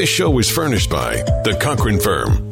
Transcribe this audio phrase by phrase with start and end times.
[0.00, 2.50] This show is furnished by The Cochran Firm.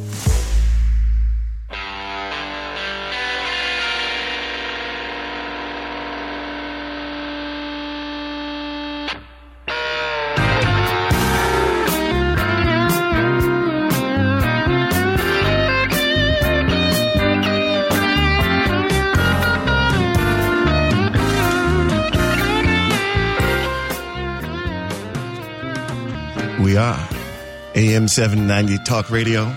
[27.79, 29.55] AM 790 Talk Radio.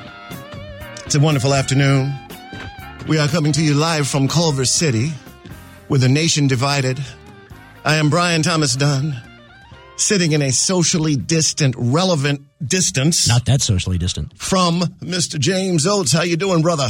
[1.08, 2.14] It's a wonderful afternoon.
[3.08, 5.12] We are coming to you live from Culver City
[5.90, 7.00] with a nation divided.
[7.84, 9.20] I am Brian Thomas Dunn,
[9.98, 14.38] sitting in a socially distant, relevant distance Not that socially distant.
[14.38, 15.40] from Mr.
[15.40, 16.12] James Oates.
[16.12, 16.90] How you doing, brother?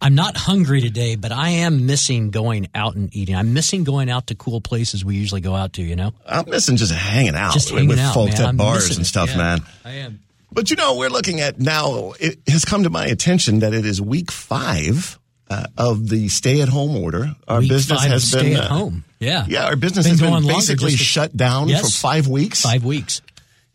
[0.00, 3.36] I'm not hungry today, but I am missing going out and eating.
[3.36, 6.14] I'm missing going out to cool places we usually go out to, you know?
[6.26, 8.42] I'm missing just hanging out Just with, hanging with out, folks man.
[8.42, 9.60] at I'm bars and stuff, Yeah, man.
[9.84, 10.18] I am.
[10.50, 13.84] But you know, we're looking at now, it has come to my attention that it
[13.84, 15.18] is week five
[15.50, 17.34] uh, of the stay at home order.
[17.46, 19.04] Our Week business has been stay at uh, home.
[19.20, 19.44] Yeah.
[19.48, 21.82] Yeah, our business Been has been basically shut down Yes.
[21.82, 22.62] for five weeks.
[22.62, 23.20] Five weeks.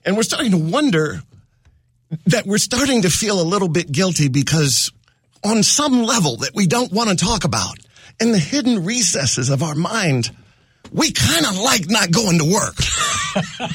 [0.05, 1.21] And we're starting to wonder
[2.27, 4.91] that we're starting to feel a little bit guilty because
[5.43, 7.77] on some level that we don't want to talk about,
[8.19, 10.31] in the hidden recesses of our mind,
[10.91, 12.75] we kind of like not going to work.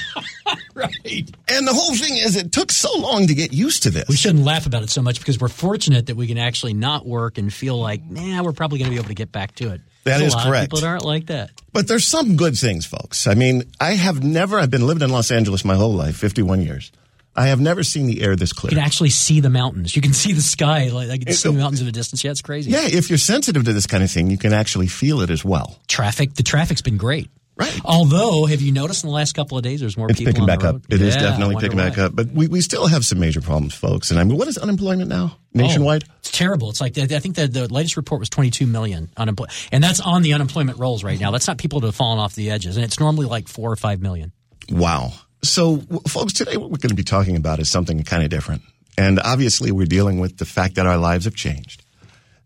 [0.75, 1.29] Right.
[1.49, 4.09] And the whole thing is, it took so long to get used to this.
[4.09, 7.05] We shouldn't laugh about it so much because we're fortunate that we can actually not
[7.05, 9.73] work and feel like, nah, we're probably going to be able to get back to
[9.73, 9.81] it.
[10.05, 10.71] That There's is correct.
[10.71, 11.51] People that aren't like that.
[11.73, 13.27] But there's some good things, folks.
[13.27, 16.63] I mean, I have never, I've been living in Los Angeles my whole life, 51
[16.63, 16.93] years.
[17.39, 18.71] I have never seen the air this clear.
[18.73, 19.95] You can actually see the mountains.
[19.95, 20.89] You can see the sky.
[20.93, 22.25] Like, I can see the mountains in a distance.
[22.25, 22.71] Yeah, it's crazy.
[22.71, 25.45] yeah, if you're sensitive to this kind of thing, you can actually feel it as
[25.45, 25.79] well.
[25.87, 26.35] Traffic.
[26.35, 27.31] The traffic's been great.
[27.57, 27.81] Right.
[27.85, 30.43] Although, have you noticed in the last couple of days there's more It's people picking
[30.43, 30.75] on back the up.
[30.77, 30.85] road?
[30.91, 32.05] It is Yeah, I definitely picking back why.
[32.05, 32.15] up.
[32.15, 34.13] But we, we still have some major problems, folks.
[34.13, 36.05] And I mean, what is unemployment now nationwide?
[36.09, 36.71] Oh, it's terrible.
[36.71, 40.23] It's like I think the, the latest report was 22 million unemployed, and that's on
[40.23, 41.33] the unemployment rolls right now.
[41.33, 43.77] That's not people that have fallen off the edges, and it's normally like four or
[43.77, 44.31] five million.
[44.71, 45.13] Wow.
[45.43, 45.79] So,
[46.09, 48.63] folks, today what we're going to be talking about is something kind of different.
[48.97, 51.85] And obviously, we're dealing with the fact that our lives have changed.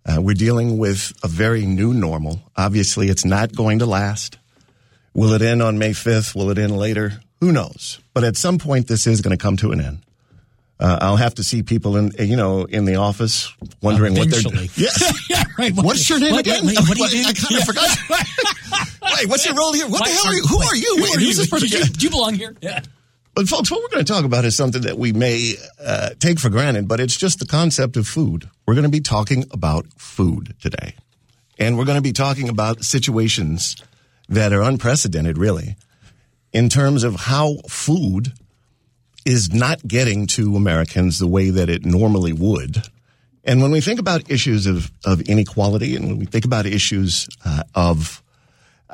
[0.04, 2.42] Uh, we're dealing with a very new normal.
[2.56, 4.36] Obviously, it's not going to last.
[5.14, 6.34] Will it end on May 5th?
[6.34, 7.20] Will it end later?
[7.40, 8.00] Who knows?
[8.12, 9.98] But at some point, this is going to come to an end.
[10.80, 14.40] Uh, I'll have to see people in, you know, in the office wondering what they're
[14.42, 14.68] doing.
[14.76, 15.14] Yes.
[15.30, 15.72] yeah, right.
[15.74, 16.64] What's your name what- again?
[16.64, 17.30] What, what do you do?
[17.30, 18.88] I kind of forgot.
[19.02, 19.88] Wait, what's your role here?
[19.88, 20.42] What the hell are you?
[20.42, 20.96] Who wait, are you?
[20.96, 21.34] Who Wait, are who's you?
[21.34, 21.68] this person?
[21.68, 22.56] Do you, do you belong here?
[22.60, 22.80] Yeah.
[23.34, 26.38] But folks, what we're going to talk about is something that we may uh, take
[26.38, 28.48] for granted, but it's just the concept of food.
[28.66, 30.94] We're going to be talking about food today.
[31.58, 33.76] And we're going to be talking about situations
[34.28, 35.76] that are unprecedented, really,
[36.52, 38.32] in terms of how food
[39.24, 42.82] is not getting to Americans the way that it normally would.
[43.44, 47.28] And when we think about issues of, of inequality and when we think about issues
[47.44, 48.21] uh, of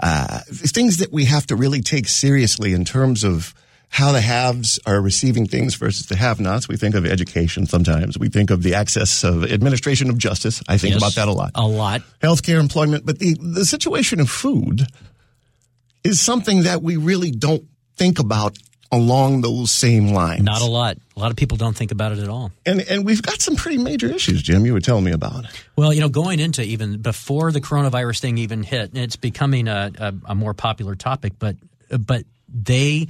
[0.02, 3.54] uh, things that we have to really take seriously in terms of
[3.90, 6.68] how the haves are receiving things versus the have-nots.
[6.68, 8.18] We think of education sometimes.
[8.18, 10.62] We think of the access of administration of justice.
[10.68, 11.02] I think Yes.
[11.02, 11.52] about that a lot.
[11.54, 12.02] A lot.
[12.22, 14.86] Healthcare, employment, but the, the situation of food
[16.04, 17.64] is something that we really don't
[17.96, 18.58] think about
[18.90, 20.42] along those same lines.
[20.42, 20.96] Not a lot.
[21.16, 22.52] A lot of people don't think about it at all.
[22.64, 24.64] And and we've got some pretty major issues, Jim.
[24.64, 25.46] You were telling me about.
[25.76, 29.90] Well, you know, going into even before the coronavirus thing even hit, it's becoming a,
[29.98, 31.34] a, a more popular topic.
[31.38, 31.56] But
[31.90, 33.08] but they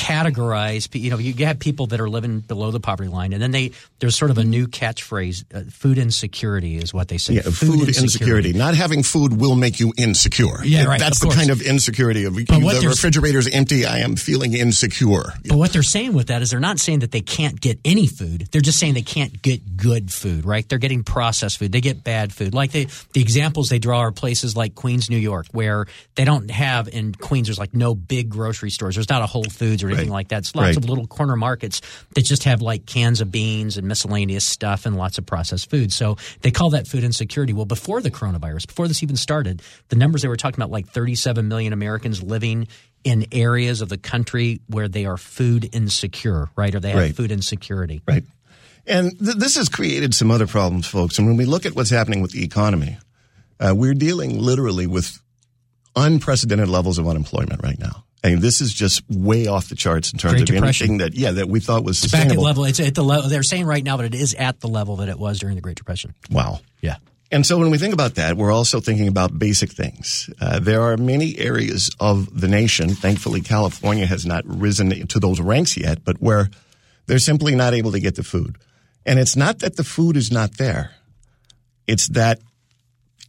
[0.00, 0.88] categorize.
[0.98, 3.72] You know, you have people that are living below the poverty line, and then they
[3.98, 7.34] there's sort of a new catchphrase: uh, "Food insecurity" is what they say.
[7.34, 8.52] Yeah, food, insecurity.
[8.54, 10.64] Not having food will make you insecure.
[10.64, 11.36] Yeah, right, That's the course.
[11.36, 13.84] kind of insecurity of what the refrigerator's empty.
[13.84, 15.34] I am feeling insecure.
[15.46, 18.06] But what they're saying with that is they're not saying that they can't get any
[18.06, 18.48] food.
[18.50, 20.66] They're just saying they can't get good food, right?
[20.66, 21.72] They're getting processed food.
[21.72, 22.54] They get bad food.
[22.54, 26.50] Like they, the examples they draw are places like Queens, New York, where they don't
[26.50, 27.48] have in Queens.
[27.48, 28.94] There's like no big grocery stores.
[28.94, 30.14] There's not a Whole Foods or anything Right.
[30.14, 30.38] like that.
[30.38, 30.76] It's lots Right.
[30.76, 31.80] of little corner markets
[32.14, 35.92] that just have like cans of beans and miscellaneous stuff and lots of processed food.
[35.92, 37.52] So they call that food insecurity.
[37.52, 40.88] Well, before the coronavirus, before this even started, the numbers they were talking about, like
[40.88, 42.68] 37 million Americans living
[43.04, 46.74] in areas of the country where they are food insecure, right?
[46.74, 47.16] Or they have Right.
[47.16, 48.02] food insecurity.
[48.06, 48.24] Right.
[48.86, 51.18] And th- this has created some other problems, folks.
[51.18, 52.98] And when we look at what's happening with the economy,
[53.58, 55.18] uh, we're dealing literally with
[55.96, 58.04] unprecedented levels of unemployment right now.
[58.22, 60.84] I mean, this is just way off the charts in terms Great of Depression.
[60.84, 63.42] anything that, yeah, that we thought was Back at level, it's at the level they're
[63.42, 65.76] saying right now, but it is at the level that it was during the Great
[65.76, 66.14] Depression.
[66.30, 66.60] Wow.
[66.80, 66.96] Yeah.
[67.32, 70.28] And so when we think about that, we're also thinking about basic things.
[70.40, 75.40] Uh, there are many areas of the nation, thankfully California has not risen to those
[75.40, 76.50] ranks yet, but where
[77.10, 78.56] They're simply not able to get the food.
[79.04, 80.92] And it's not that the food is not there.
[81.88, 82.38] It's that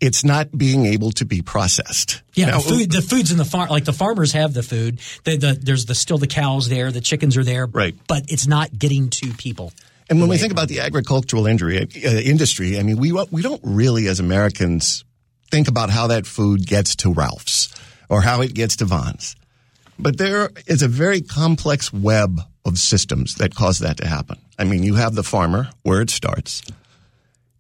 [0.01, 2.23] it's not being able to be processed.
[2.33, 3.69] Yeah, Now, the, food, the food's in the farm.
[3.69, 4.99] Like the farmers have the food.
[5.23, 6.91] The, the, there's the still the cows there.
[6.91, 7.67] The chickens are there.
[7.67, 7.95] Right.
[8.07, 9.71] But it's not getting to people.
[10.09, 13.61] And when we think about the agricultural injury, uh, industry, I mean, we we don't
[13.63, 15.05] really, as Americans,
[15.51, 17.73] think about how that food gets to Ralph's
[18.09, 19.37] or how it gets to Vons.
[19.97, 24.37] But there is a very complex web of systems that cause that to happen.
[24.59, 26.61] I mean, you have the farmer where it starts,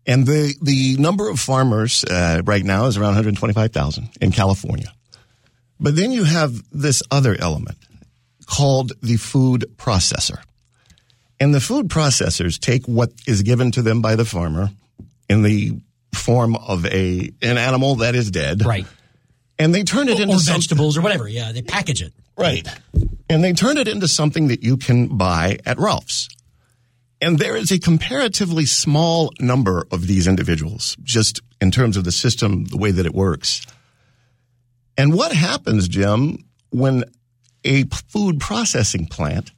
[0.05, 4.91] and the the number of farmers uh, right now is around 125,000 in California.
[5.79, 7.77] But then you have this other element
[8.45, 10.37] called the food processor.
[11.39, 14.69] And the food processors take what is given to them by the farmer
[15.27, 15.79] in the
[16.13, 18.85] form of a an animal that is dead, Right.
[19.57, 21.27] and they turn it Or, into or vegetables or whatever.
[21.27, 22.13] Yeah, they package it.
[22.37, 22.67] Right.
[23.29, 26.27] And they turn it into something that you can buy at Ralph's.
[27.21, 32.11] And there is a comparatively small number of these individuals, just in terms of the
[32.11, 33.61] system, the way that it works.
[34.97, 37.03] And what happens, Jim, when
[37.63, 39.51] a food processing plant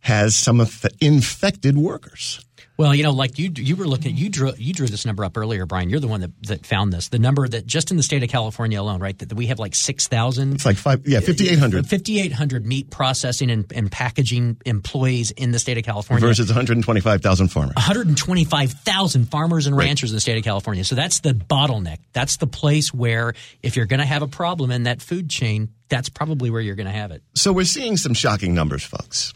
[0.00, 0.64] has some
[1.00, 2.44] infected workers?
[2.80, 5.36] Well, you know, like you you were looking, you drew you drew this number up
[5.36, 5.90] earlier, Brian.
[5.90, 7.10] You're the one that, that found this.
[7.10, 9.18] The number that just in the state of California alone, right?
[9.18, 10.54] That, that we have like six thousand.
[10.54, 15.76] It's like five, yeah, 5,800 5,800 meat processing and, and packaging employees in the state
[15.76, 16.26] of California.
[16.26, 17.74] versus 125,000 farmers.
[17.74, 20.82] 125,000 farmers and ranchers in the state of California.
[20.82, 21.98] So that's the bottleneck.
[22.14, 25.68] That's the place where if you're going to have a problem in that food chain,
[25.90, 27.22] that's probably where you're going to have it.
[27.34, 29.34] So we're seeing some shocking numbers, folks.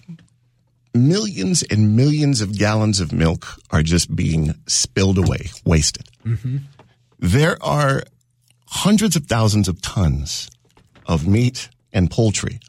[0.95, 6.09] Millions and millions of gallons of milk are just being spilled away, wasted.
[6.25, 6.59] Mm-hmm.
[7.19, 8.05] There are
[8.67, 10.49] hundreds of thousands of tons
[11.07, 12.61] of meat and poultry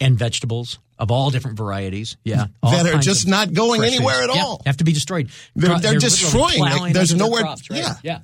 [0.00, 2.16] And vegetables of all different varieties.
[2.24, 2.46] Yeah.
[2.62, 4.62] that are just not going anywhere at Yeah, all.
[4.66, 5.30] have to be destroyed.
[5.54, 6.58] They're- Cro- they're destroying.
[6.60, 7.78] Like, there's nowhere- crops, right?
[7.78, 7.94] yeah.
[8.02, 8.14] Yeah.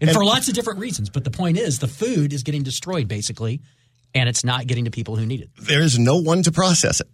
[0.00, 1.08] And, And- for lots of different reasons.
[1.10, 3.60] But the point is, the food is getting destroyed basically,
[4.12, 5.50] and it's not getting to people who need it.
[5.56, 7.06] There is no one to process it.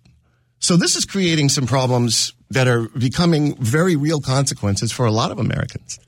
[0.60, 5.30] So this is creating some problems that are becoming very real consequences for a lot
[5.30, 5.98] of Americans.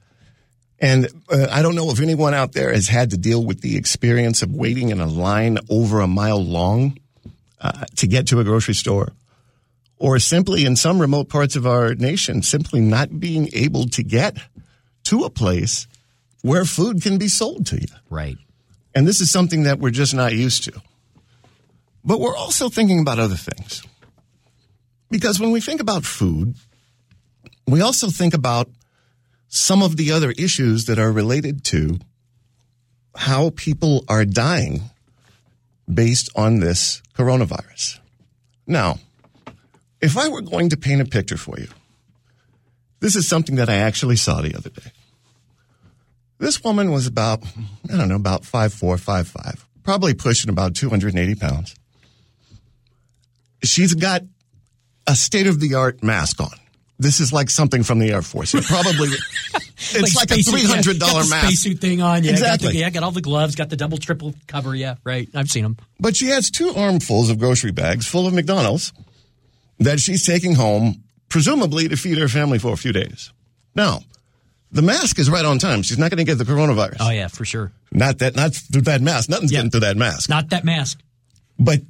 [0.79, 3.77] And uh, I don't know if anyone out there has had to deal with the
[3.77, 6.99] experience of waiting in a line over a mile long
[7.61, 9.13] uh, to get to a grocery store,
[9.97, 14.37] or simply in some remote parts of our nation, simply not being able to get
[15.05, 15.87] to a place
[16.43, 17.87] where food can be sold to you.
[18.11, 18.37] Right.
[18.95, 20.73] And this is something that we're just not used to.
[22.05, 23.83] But we're also thinking about other things.
[25.13, 26.57] Because when we think about food,
[27.67, 28.71] we also think about
[29.47, 31.99] some of the other issues that are related to
[33.15, 34.81] how people are dying
[35.93, 37.99] based on this coronavirus.
[38.67, 39.01] Now,
[40.01, 41.69] if I were going to paint a picture for you,
[43.01, 44.93] this is something that I actually saw the other day.
[46.39, 47.45] This woman was about,
[47.93, 51.77] I don't know, about five four, five five, probably pushing about 280 pounds.
[53.63, 54.23] She's got
[55.07, 56.51] a state of the art mask on.
[56.99, 58.55] This is like something from the Air Force.
[58.55, 59.09] It probably,
[59.55, 61.47] it's like, a spacesuit, three hundred yeah, dollar the mask.
[61.47, 62.23] Spacesuit thing on.
[62.23, 62.69] Yeah, Exactly.
[62.69, 63.57] Got the, yeah, got all the gloves.
[63.57, 64.75] Got the double, triple cover.
[64.75, 65.29] Yeah, right.
[65.35, 65.77] I've seen them.
[65.99, 68.93] But she has two armfuls of grocery bags full of McDonald's
[69.81, 73.33] that she's taking home, presumably to feed her family for a few days.
[73.75, 74.01] Now,
[74.71, 75.83] the mask is right on time.
[75.83, 76.99] She's not going to get the coronavirus.
[77.01, 77.73] Oh yeah, for sure.
[77.91, 79.29] Not that, not through that mask.
[79.29, 79.59] Nothing's Yeah.
[79.59, 80.29] getting through that mask.
[80.31, 81.01] Not that mask.
[81.59, 81.81] But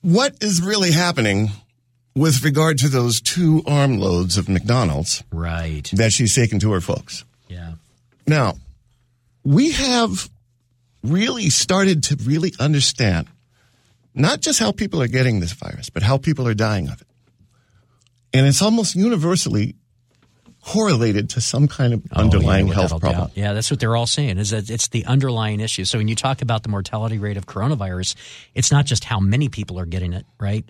[0.00, 1.50] what is really happening
[2.16, 5.88] with regard to those two armloads of McDonald's Right.
[5.92, 7.24] that she's taken to her folks?
[7.48, 7.74] Yeah.
[8.26, 8.54] Now,
[9.44, 10.28] we have
[11.04, 13.28] really started to really understand
[14.14, 17.06] not just how people are getting this virus, but how people are dying of it.
[18.32, 19.76] And it's almost universally
[20.64, 23.12] correlated to some kind of underlying Oh, yeah, health problem.
[23.12, 23.30] doubt.
[23.36, 25.84] Yeah, that's what they're all saying is that it's the underlying issue.
[25.84, 28.16] So when you talk about the mortality rate of coronavirus,
[28.54, 30.64] it's not just how many people are getting it, right?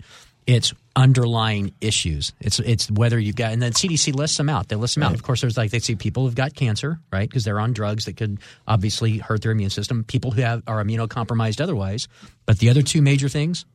[0.47, 2.31] It's underlying issues.
[2.39, 4.69] It's it's whether you've got and then CDC lists them out.
[4.69, 5.13] They list them out.
[5.13, 7.29] Of course, there's like they see people who've got cancer, right?
[7.29, 10.05] Because they're on drugs that could obviously hurt their immune system.
[10.05, 12.07] People who have are immunocompromised otherwise.
[12.45, 13.65] But the other two major things: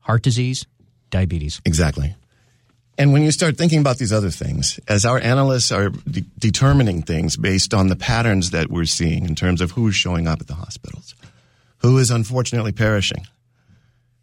[0.00, 0.66] heart disease,
[1.10, 1.62] diabetes.
[1.64, 2.14] Exactly.
[2.98, 7.02] And when you start thinking about these other things, as our analysts are de- determining
[7.02, 10.48] things based on the patterns that we're seeing in terms of who's showing up at
[10.48, 11.14] the hospitals,
[11.78, 13.24] who is unfortunately perishing,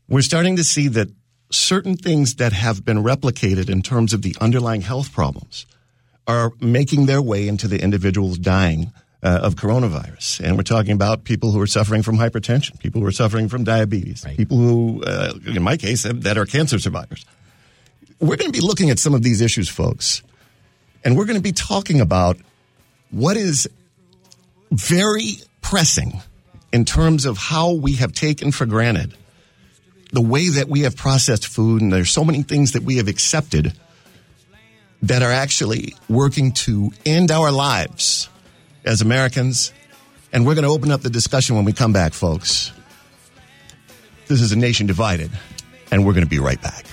[0.09, 1.07] we're starting to see that
[1.55, 5.65] certain things that have been replicated in terms of the underlying health problems
[6.27, 8.91] are making their way into the individuals dying
[9.23, 10.39] uh, of coronavirus.
[10.43, 13.63] And we're talking about people who are suffering from hypertension, people who are suffering from
[13.63, 14.37] diabetes, Right.
[14.37, 17.25] people who, uh, in my case, that are cancer survivors
[18.19, 20.23] we're going to be looking at some of these issues, folks,
[21.03, 22.37] and we're going to be talking about
[23.11, 23.69] what is
[24.71, 26.21] very pressing
[26.71, 29.15] in terms of how we have taken for granted
[30.15, 33.07] the way that we have processed food, and there's so many things that we have
[33.09, 33.73] accepted
[35.01, 38.29] that are actually working to end our lives
[38.85, 39.73] as Americans.
[40.31, 42.71] And we're going to open up the discussion when we come back, folks.
[44.27, 45.31] This is a nation divided,
[45.91, 46.85] and we're going to be right back.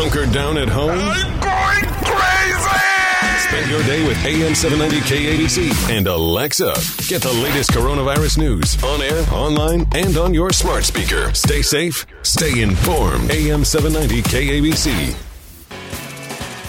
[0.00, 0.90] Hunkered down at home?
[0.94, 3.48] I'm going crazy!
[3.48, 6.72] Spend your day with AM 790 KABC and Alexa.
[7.08, 11.34] Get the latest coronavirus news on air, online, and on your smart speaker.
[11.34, 13.28] Stay safe, stay informed.
[13.32, 15.16] AM 790 KABC.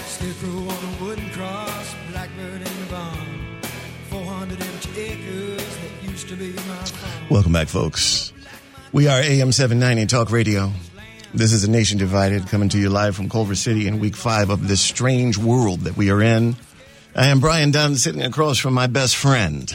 [0.08, 3.62] Scarecrow on a wooden cross, blackbird in the barn.
[4.10, 7.30] 400 empty acres that used to be my farm.
[7.30, 8.34] Welcome back, folks.
[8.92, 10.72] We are AM 790 Talk Radio.
[11.32, 14.50] This is a nation divided, coming to you live from Culver City in week five
[14.50, 16.56] of this strange world that we are in.
[17.16, 19.72] I am Brian Dunn, sitting across from my best friend,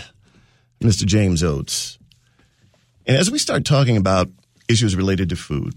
[0.81, 1.07] Mr.
[1.07, 1.97] James Oates.
[3.07, 4.29] And as we start talking about
[4.69, 5.75] issues related to food,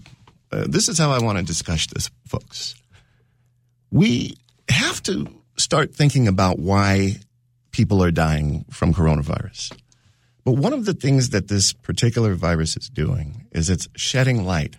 [0.50, 2.74] uh, this is how I want to discuss this, folks.
[3.92, 4.34] We
[4.68, 7.18] have to start thinking about why
[7.70, 9.78] people are dying from coronavirus.
[10.44, 14.76] But one of the things that this particular virus is doing is it's shedding light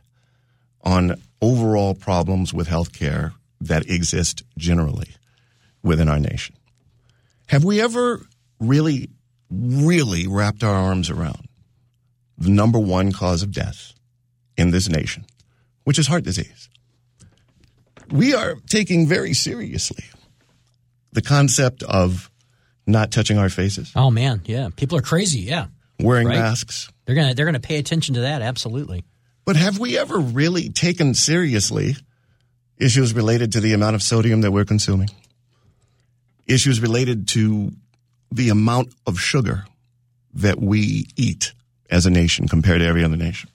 [0.84, 5.10] on overall problems with healthcare that exist generally
[5.84, 6.56] within our nation.
[7.48, 8.22] Have we ever
[8.60, 9.10] really,
[9.50, 11.48] really wrapped our arms around
[12.38, 13.94] the number one cause of death
[14.58, 15.26] in this nation,
[15.84, 16.70] which is heart disease?
[18.12, 20.04] We are taking very seriously
[21.12, 22.30] the concept of
[22.88, 25.42] not touching our faces, Oh man, yeah, people are crazy.
[25.42, 25.68] Yeah,
[26.00, 26.40] wearing Right.
[26.40, 26.90] masks.
[27.06, 28.42] they're gonna they're gonna pay attention to that.
[28.42, 29.04] Absolutely.
[29.50, 31.96] But have we ever really taken seriously
[32.78, 35.10] issues related to the amount of sodium that we're consuming?
[36.46, 37.72] Issues related to
[38.32, 39.66] the amount of sugar
[40.36, 41.54] that we eat
[41.90, 43.50] as a nation compared to every other nation?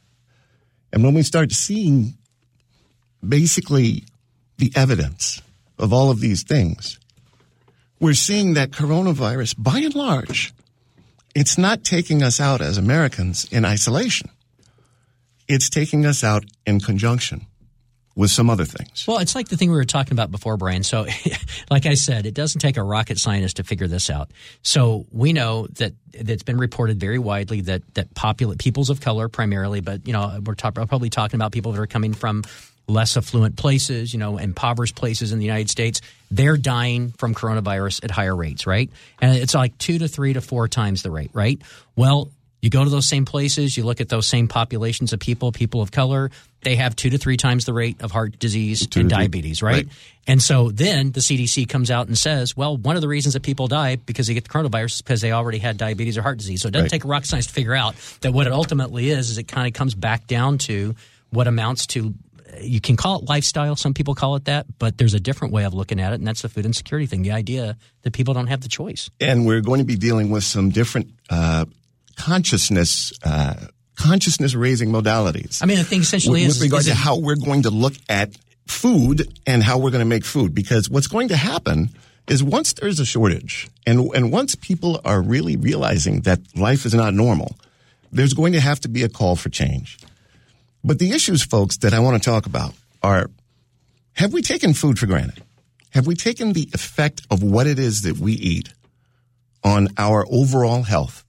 [0.93, 2.15] And when we start seeing
[3.25, 4.03] basically
[4.59, 5.43] the evidence
[5.79, 6.99] of all of these things,
[8.01, 10.53] we're seeing that coronavirus, by and large,
[11.37, 14.29] it's not taking us out as Americans in isolation
[15.49, 17.47] it's taking us out in conjunction
[18.17, 19.07] with some other things.
[19.07, 20.83] Well, it's like the thing we were talking about before, Brian.
[20.83, 21.07] So,
[21.71, 24.31] like I said, it doesn't take a rocket scientist to figure this out.
[24.63, 29.29] So we know that that's been reported very widely that that populate peoples of color
[29.29, 32.45] primarily, but you know we're talk, probably talking about people that are coming from
[32.87, 36.03] less affluent places, you know, impoverished places in the United States.
[36.31, 38.91] They're dying from coronavirus at higher rates, right?
[39.21, 41.61] And it's like two to three to four times the rate, right?
[41.97, 42.31] Well.
[42.65, 45.83] You go to those same places, you look at those same populations of people, people
[45.83, 46.31] of color,
[46.63, 49.85] they have two to three times the rate of heart disease and diabetes, right?
[49.85, 49.89] Right.
[50.27, 53.43] And so then the CDC comes out and says, well, one of the reasons that
[53.43, 56.39] people die because they get the coronavirus is because they already had diabetes or heart
[56.39, 56.63] disease.
[56.63, 56.91] So it doesn't Right.
[56.91, 59.67] take a rocket science to figure out that what it ultimately is is it kind
[59.67, 60.95] of comes back down to
[61.29, 62.15] what amounts to
[62.63, 65.65] you can call it lifestyle some people call it that but there's a different way
[65.65, 68.47] of looking at it and that's the food insecurity thing the idea that people don't
[68.47, 71.65] have the choice And we're going to be dealing with some different uh,
[72.17, 73.55] consciousness, uh,
[73.97, 75.63] consciousness raising modalities.
[75.63, 77.71] i mean the thing essentially with, is with regard is to how we're going to
[77.71, 80.55] look at food and how we're going to make food.
[80.55, 81.91] Because what's going to happen
[82.29, 86.95] is once there's a shortage and, and once people are really realizing that life is
[86.95, 87.57] not normal,
[88.13, 89.99] there's going to have to be a call for change.
[90.83, 93.31] But the issues, folks, that I want to talk about are
[94.15, 95.43] have we taken food for granted?
[95.91, 98.73] Have we taken the effect of what it is that we eat
[99.63, 101.25] on our overall health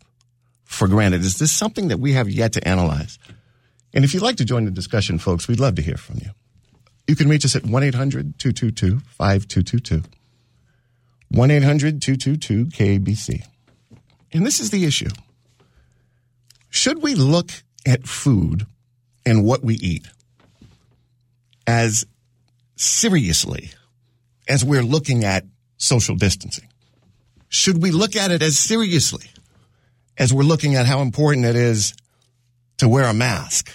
[0.75, 1.21] for granted?
[1.21, 3.17] Is this something that we have yet to analyze?
[3.93, 6.31] And if you'd like to join the discussion, folks, we'd love to hear from you.
[7.07, 10.03] You can reach us at 1 800 222 5222.
[11.29, 13.45] 1 800 222 KABC.
[14.33, 15.09] And this is the issue.
[16.69, 17.51] Should we look
[17.85, 18.65] at food
[19.25, 20.07] and what we eat
[21.65, 22.05] as
[22.75, 23.71] seriously
[24.47, 25.45] as we're looking at
[25.77, 26.67] social distancing?
[27.47, 29.29] Should we look at it as seriously
[30.17, 31.93] as we're looking at how important it is
[32.77, 33.71] to wear a mask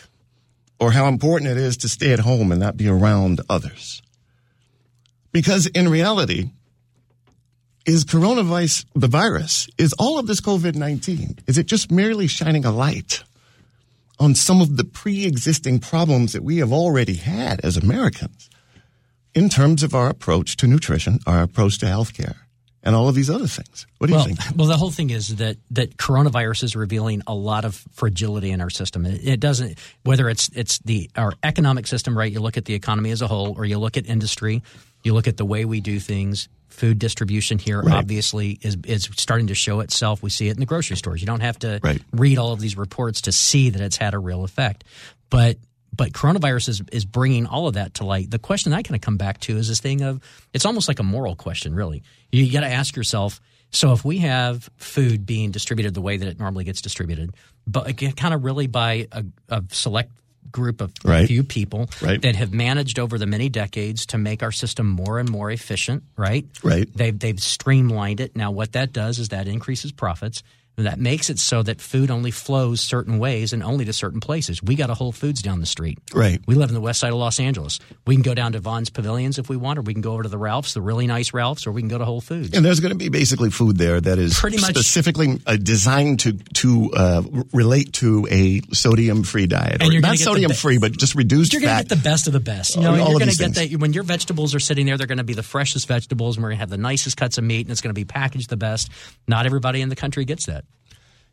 [0.78, 4.02] or how important it is to stay at home and not be around others?
[5.32, 6.50] Because in reality,
[7.86, 9.68] is coronavirus the virus?
[9.78, 11.38] Is all of this COVID 19?
[11.46, 13.22] Is it just merely shining a light
[14.18, 18.50] on some of the pre existing problems that we have already had as Americans?
[19.34, 22.36] in terms of our approach to nutrition, our approach to healthcare,
[22.82, 23.86] and all of these other things.
[23.98, 24.56] What do well, you think?
[24.56, 28.60] Well, the whole thing is that that coronavirus is revealing a lot of fragility in
[28.60, 29.04] our system.
[29.06, 32.30] It, it, doesn't whether it's it's the our economic system, right?
[32.30, 34.62] You look at the economy as a whole, or you look at industry,
[35.02, 36.48] you look at the way we do things.
[36.68, 37.96] Food distribution here Right.
[37.96, 40.22] obviously is is starting to show itself.
[40.22, 41.20] We see it in the grocery stores.
[41.20, 42.00] You don't have to Right.
[42.12, 44.84] read all of these reports to see that it's had a real effect.
[45.28, 45.58] But
[46.00, 48.30] but coronavirus is, is bringing all of that to light.
[48.30, 50.18] The question I kind of come back to is this thing of
[50.54, 52.02] it's almost like a moral question, really.
[52.32, 53.38] You got to ask yourself.
[53.70, 57.34] So if we have food being distributed the way that it normally gets distributed,
[57.66, 60.10] but kind of really by a, a select
[60.50, 61.26] group of Right.
[61.26, 62.22] few people Right.
[62.22, 66.02] that have managed over the many decades to make our system more and more efficient,
[66.16, 66.46] right?
[66.62, 66.88] Right.
[66.96, 68.34] They've they've streamlined it.
[68.34, 70.42] Now what that does is that increases profits.
[70.84, 74.62] That makes it so that food only flows certain ways and only to certain places.
[74.62, 75.98] We got a Whole Foods down the street.
[76.14, 76.40] Right.
[76.46, 77.78] We live in the west side of Los Angeles.
[78.06, 80.22] We can go down to Vons Pavilions if we want, or we can go over
[80.22, 82.56] to the Ralphs, the really nice Ralphs, or we can go to Whole Foods.
[82.56, 86.20] And there's going to be basically food there that is Pretty much- specifically uh, designed
[86.20, 87.22] to to uh,
[87.52, 91.14] relate to a sodium free diet, And or you're not sodium be- free, but just
[91.14, 92.76] reduced You're going to get the best of the best.
[92.76, 93.70] You know, All you're going to get things.
[93.70, 96.42] that when your vegetables are sitting there, they're going to be the freshest vegetables, and
[96.42, 98.48] we're going to have the nicest cuts of meat, and it's going to be packaged
[98.50, 98.90] the best.
[99.28, 100.64] Not everybody in the country gets that.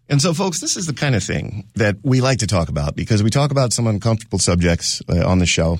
[0.09, 2.95] And so, folks, this is the kind of thing that we like to talk about
[2.95, 5.79] because we talk about some uncomfortable subjects uh, on the show.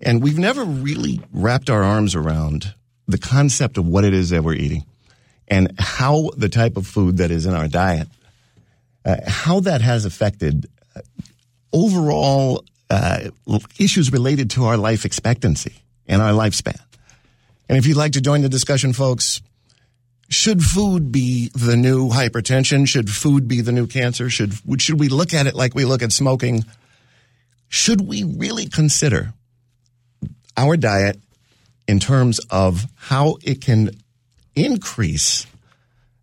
[0.00, 2.74] And we've never really wrapped our arms around
[3.06, 4.84] the concept of what it is that we're eating
[5.46, 8.08] and how the type of food that is in our diet,
[9.04, 11.00] uh, how that has affected uh,
[11.72, 13.28] overall uh,
[13.78, 15.74] issues related to our life expectancy
[16.06, 16.80] and our lifespan.
[17.68, 19.42] And if you'd like to join the discussion, folks,
[20.28, 22.88] should food be the new hypertension?
[22.88, 24.30] Should food be the new cancer?
[24.30, 26.64] Should should we look at it like we look at smoking?
[27.68, 29.34] Should we really consider
[30.56, 31.20] our diet
[31.86, 33.90] in terms of how it can
[34.54, 35.46] increase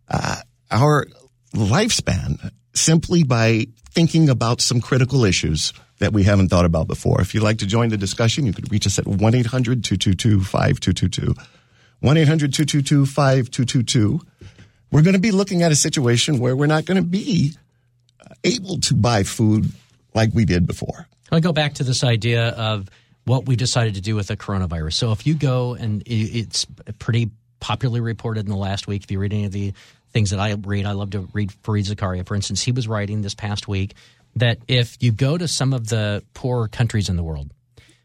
[0.08, 0.36] uh,
[0.70, 1.06] our
[1.54, 7.20] lifespan simply by thinking about some critical issues that we haven't thought about before?
[7.20, 10.40] If you'd like to join the discussion, you could reach us at 1 800 222
[10.40, 11.34] 5222.
[12.02, 14.20] 1 800 222 5222.
[14.90, 17.52] We're going to be looking at a situation where we're not going to be
[18.20, 19.70] uh, able to buy food
[20.12, 21.06] like we did before.
[21.30, 22.90] I go back to this idea of
[23.24, 24.94] what we decided to do with the coronavirus.
[24.94, 26.66] So if you go and it's
[26.98, 29.72] pretty popularly reported in the last week, if you read any of the
[30.12, 32.62] things that I read, I love to read Fareed Zakaria, for instance.
[32.62, 33.94] He was writing this past week
[34.34, 37.52] that if you go to some of the poorer countries in the world,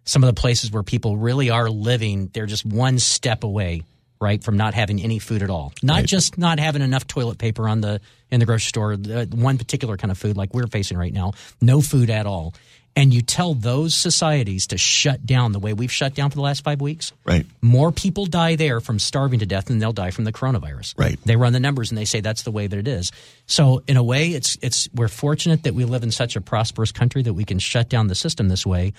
[0.07, 3.83] some of the places where people really are living, they're just one step away,
[4.19, 5.73] right, from not having any food at all.
[5.83, 7.99] Not just not having enough toilet paper on the
[8.31, 11.33] in the grocery store, uh, one particular kind of food like we're facing right now,
[11.61, 12.53] no food at all.
[12.95, 16.41] And you tell those societies to shut down the way we've shut down for the
[16.41, 17.13] last five weeks.
[17.25, 17.45] Right.
[17.61, 20.97] More people die there from starving to death than they'll die from the coronavirus.
[20.97, 21.19] Right.
[21.23, 23.11] They run the numbers and they say that's the way that it is.
[23.45, 26.91] So in a way, it's it's we're fortunate that we live in such a prosperous
[26.91, 28.93] country that we can shut down the system this way.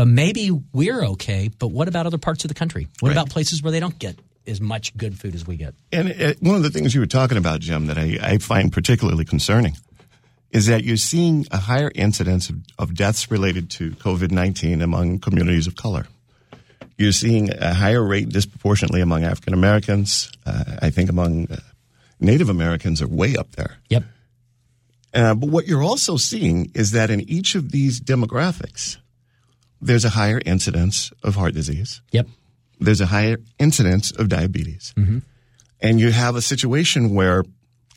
[0.00, 1.50] But maybe we're okay.
[1.58, 2.88] But what about other parts of the country?
[3.00, 3.12] What Right.
[3.12, 5.74] about places where they don't get as much good food as we get?
[5.92, 8.72] And uh, one of the things you were talking about, Jim, that I, I find
[8.72, 9.76] particularly concerning
[10.52, 15.18] is that you're seeing a higher incidence of, of deaths related to COVID 19 among
[15.18, 16.06] communities of color.
[16.96, 20.32] You're seeing a higher rate disproportionately among African Americans.
[20.46, 21.56] Uh, I think among uh,
[22.18, 23.76] Native Americans are way up there.
[23.90, 24.04] Yep.
[25.12, 28.96] Uh, but what you're also seeing is that in each of these demographics,
[29.80, 32.26] there's a higher incidence of heart disease Yep.
[32.80, 34.92] there's a higher incidence of diabetes.
[34.96, 35.18] Mm-hmm.
[35.80, 37.44] And you have a situation where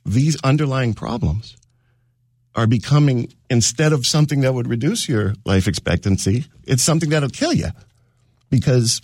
[0.06, 1.58] these underlying problems
[2.56, 7.52] are becoming, instead of something that would reduce your life expectancy, it's something that'll kill
[7.54, 7.70] you
[8.50, 9.02] because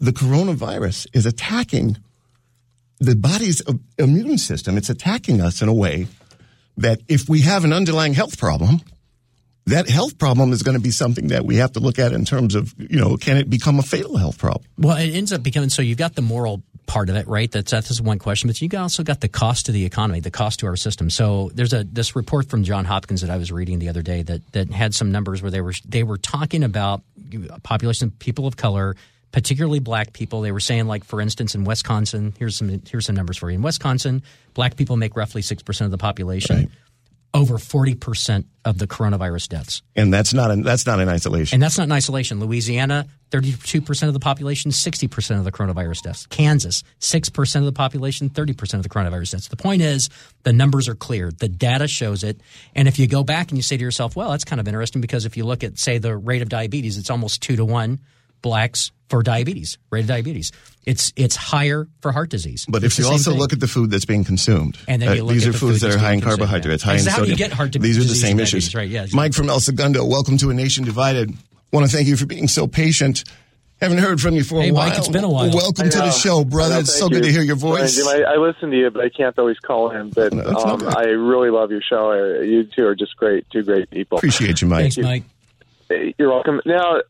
[0.00, 1.96] the coronavirus is attacking
[2.98, 3.62] the body's
[3.98, 4.76] immune system.
[4.76, 6.06] It's attacking us in a way
[6.76, 8.80] that if we have an underlying health problem,
[9.68, 12.24] that health problem is going to be something that we have to look at in
[12.24, 14.64] terms of, you know, can it become a fatal health problem?
[14.78, 17.50] Well, it ends up becoming so you've got the moral part of it, right?
[17.52, 20.60] That's that's one question, but you also got the cost to the economy, the cost
[20.60, 21.10] to our system.
[21.10, 24.22] So there's a this report from John Hopkins that I was reading the other day
[24.22, 27.02] that that had some numbers where they were they were talking about
[27.62, 28.96] population of people of color,
[29.30, 30.40] particularly black people.
[30.40, 33.56] They were saying like for instance in Wisconsin, here's some here's some numbers for you.
[33.56, 34.22] In Wisconsin,
[34.54, 36.56] black people make roughly 6% of the population.
[36.56, 36.68] Right.
[37.38, 39.82] Over 40% of the coronavirus deaths.
[39.94, 41.54] And that's not in, that's not in isolation.
[41.54, 42.40] And that's not in isolation.
[42.40, 46.26] Louisiana, 32% of the population, 60% of the coronavirus deaths.
[46.26, 49.48] Kansas, 6% of the population, 30% of the coronavirus deaths.
[49.48, 50.08] The point is,
[50.42, 51.30] the numbers are clear.
[51.30, 52.40] The data shows it.
[52.74, 55.00] And if you go back and you say to yourself, well, that's kind of interesting
[55.00, 58.00] because if you look at, say, the rate of diabetes, it's almost two to one
[58.42, 60.52] blacks for diabetes, rate of diabetes.
[60.84, 62.66] It's it's higher for heart disease.
[62.68, 63.40] But It's if you also thing.
[63.40, 65.52] look at the food that's being consumed, And then you uh, look these at are
[65.52, 66.86] the foods that are high in carbohydrates, yeah.
[66.86, 67.12] high in Exactly.
[67.20, 67.48] How do you sodium.
[67.50, 68.74] get heart these are the same issues.
[68.74, 69.06] right, yeah.
[69.12, 71.32] Mike from El Segundo, welcome to a nation divided.
[71.72, 73.24] Want to thank you for being so patient.
[73.80, 74.88] Haven't heard from you for Hey, a while.
[74.88, 75.50] Mike, it's been a while.
[75.54, 76.74] Welcome to the show, brother.
[76.74, 77.94] Know, it's so thank good to hear your voice.
[77.94, 80.10] Jim, I, I listen to you, but I can't always call in.
[80.10, 80.82] But No, um.
[80.96, 82.12] I really love your show.
[82.42, 84.18] You two are just great, two great people.
[84.18, 84.92] Appreciate you, Mike.
[84.94, 85.22] Thanks, Mike.
[86.18, 86.60] You're welcome.
[86.66, 87.02] Now,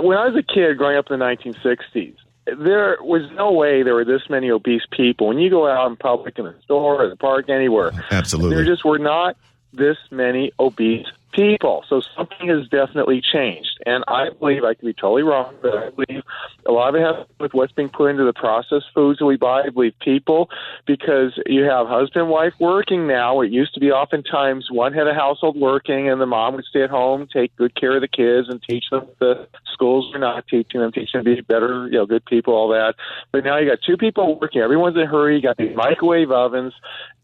[0.00, 3.94] when I was a kid growing up in the 1960s, there was no way there
[3.94, 5.28] were this many obese people.
[5.28, 8.56] When you go out in public, in the store, in the park, anywhere, Absolutely.
[8.56, 9.36] there just were not
[9.72, 11.84] this many obese people.
[11.88, 13.82] So something has definitely changed.
[13.86, 16.22] And I believe, I could be totally wrong, but I believe
[16.66, 19.36] a lot of it has with what's being put into the processed foods that we
[19.36, 19.62] buy.
[19.62, 20.48] I believe people,
[20.86, 23.40] because you have husband and wife working now.
[23.40, 26.82] It used to be oftentimes one head of household working and the mom would stay
[26.82, 30.46] at home, take good care of the kids and teach them the schools are not
[30.48, 32.94] teaching them, teaching them to be better, you know, good people, all that.
[33.32, 34.62] But now you got two people working.
[34.62, 35.36] Everyone's in a hurry.
[35.36, 36.72] You got these microwave ovens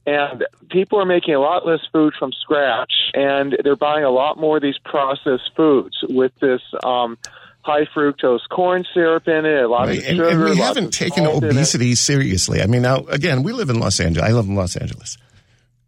[0.07, 4.39] and people are making a lot less food from scratch and they're buying a lot
[4.39, 7.19] more of these processed foods with this um
[7.63, 9.99] high fructose corn syrup in it a lot Right.
[9.99, 11.53] of sugar and we haven't taken salt in it.
[11.53, 12.63] obesity seriously.
[12.63, 14.29] I mean, now again, we live in Los Angeles.
[14.29, 15.19] I live in Los Angeles.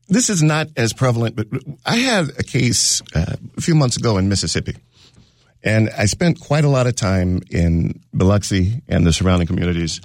[0.09, 1.46] This is not as prevalent, but
[1.87, 4.77] I had a case uh, a few months ago in Mississippi,
[5.64, 10.03] and I spent quite a lot of time in Biloxi and the surrounding communities.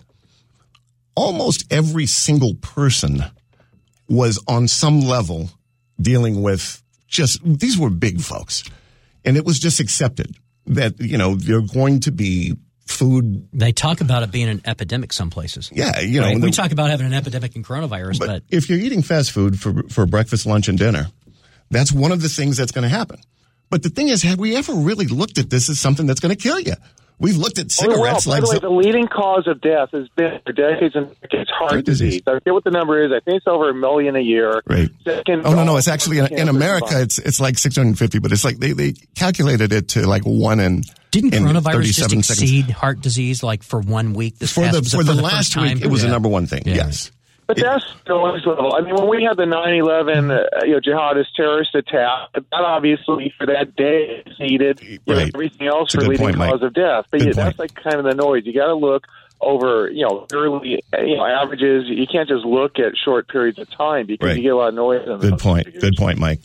[1.15, 3.23] Almost every single person
[4.09, 5.49] was on some level
[5.99, 8.63] dealing with just these were big folks,
[9.25, 13.99] and it was just accepted that you know they're going to be food They talk
[14.01, 15.69] about it being an epidemic some places.
[15.73, 16.39] yeah, you know, Right?
[16.39, 19.31] the- we talk about having an epidemic in coronavirus, but, but if you're eating fast
[19.31, 21.07] food for for breakfast, lunch, and dinner,
[21.69, 23.19] that's one of the things that's going to happen.
[23.69, 26.33] But the thing is, have we ever really looked at this as something that's going
[26.33, 26.73] to kill you?
[27.19, 29.89] We've looked at Oh, well, cigarettes by like the way, the leading cause of death
[29.91, 32.09] has been for decades and decades heart Heart disease.
[32.09, 32.21] disease.
[32.27, 33.11] I forget what the number is.
[33.11, 34.61] I think it's over a million a year.
[34.67, 34.89] Right.
[35.03, 36.85] Second, Oh no, no, it's actually in, in America.
[36.87, 37.03] combined.
[37.05, 40.83] It's it's like 650, but it's like they they calculated it to like one in
[41.09, 42.41] didn't in coronavirus just 37 seconds.
[42.43, 44.37] exceed heart disease like for one week?
[44.37, 45.73] This for past, the was it for the first last time?
[45.77, 45.85] week?
[45.85, 46.63] It was the number one thing.
[46.65, 46.75] Yeah.
[46.75, 47.11] Yes.
[47.47, 48.75] But that's noise level.
[48.75, 53.33] I mean, when we had the 9/11, uh, you know, jihadist terrorist attack, that obviously
[53.37, 55.31] for that day exceeded you know, Right.
[55.33, 56.51] everything else for leading point, Mike.
[56.51, 57.05] cause of death.
[57.09, 58.45] But yeah, that's like kind of the noise.
[58.45, 59.05] You got to look
[59.39, 61.85] over, you know, early, you know, averages.
[61.87, 64.37] You can't just look at short periods of time because Right.
[64.37, 65.07] you get a lot of noise.
[65.07, 65.65] in Good point.
[65.67, 65.83] figures.
[65.83, 66.39] Good point, Mike.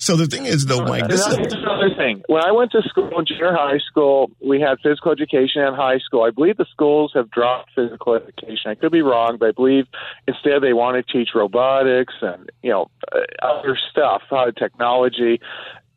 [0.00, 2.22] So the thing is, though, Mike, this And is another thing.
[2.26, 5.98] When I went to school, in junior high school, we had physical education and high
[5.98, 6.22] school.
[6.22, 8.70] I believe the schools have dropped physical education.
[8.70, 9.86] I could be wrong, but I believe
[10.26, 15.38] instead they want to teach robotics and you know uh, other stuff, uh, technology.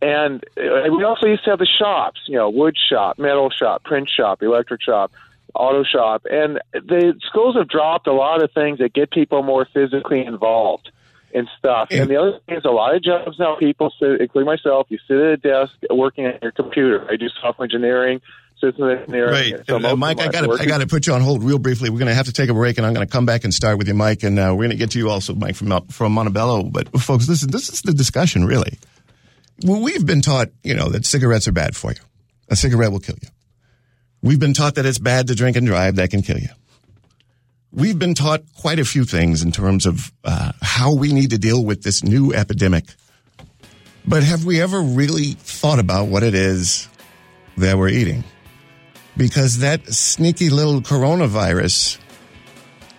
[0.02, 3.86] And uh, we also used to have the shops, you know, wood shop, metal shop,
[3.86, 5.14] print shop, electric shop,
[5.56, 9.66] auto shop, and the schools have dropped a lot of things that get people more
[9.74, 10.92] physically involved
[11.34, 11.88] and stuff.
[11.92, 14.98] And the other thing is, a lot of jobs now, people sit, including myself, you
[15.08, 17.08] sit at a desk working on your computer.
[17.10, 18.22] I do software engineering,
[18.62, 19.32] system engineering.
[19.32, 20.20] Right, So Uh, Mike.
[20.20, 21.90] I got to I got to put you on hold real briefly.
[21.90, 23.54] We're going to have to take a break, and I'm going to come back and
[23.54, 25.88] start with you, Mike, and uh, we're going to get to you also, Mike from
[25.88, 26.64] from Montebello.
[26.64, 28.78] But folks, listen, this is the discussion, really.
[29.66, 32.00] Well, we've been taught, you know, that cigarettes are bad for you.
[32.50, 33.30] A cigarette will kill you.
[34.22, 35.96] We've been taught that it's bad to drink and drive.
[35.98, 36.50] That can kill you.
[37.76, 41.40] We've been taught quite a few things in terms of uh, how we need to
[41.40, 42.86] deal with this new epidemic.
[44.06, 46.88] But have we ever really thought about what it is
[47.58, 48.24] that we're eating?
[49.18, 51.98] Because that sneaky little coronavirus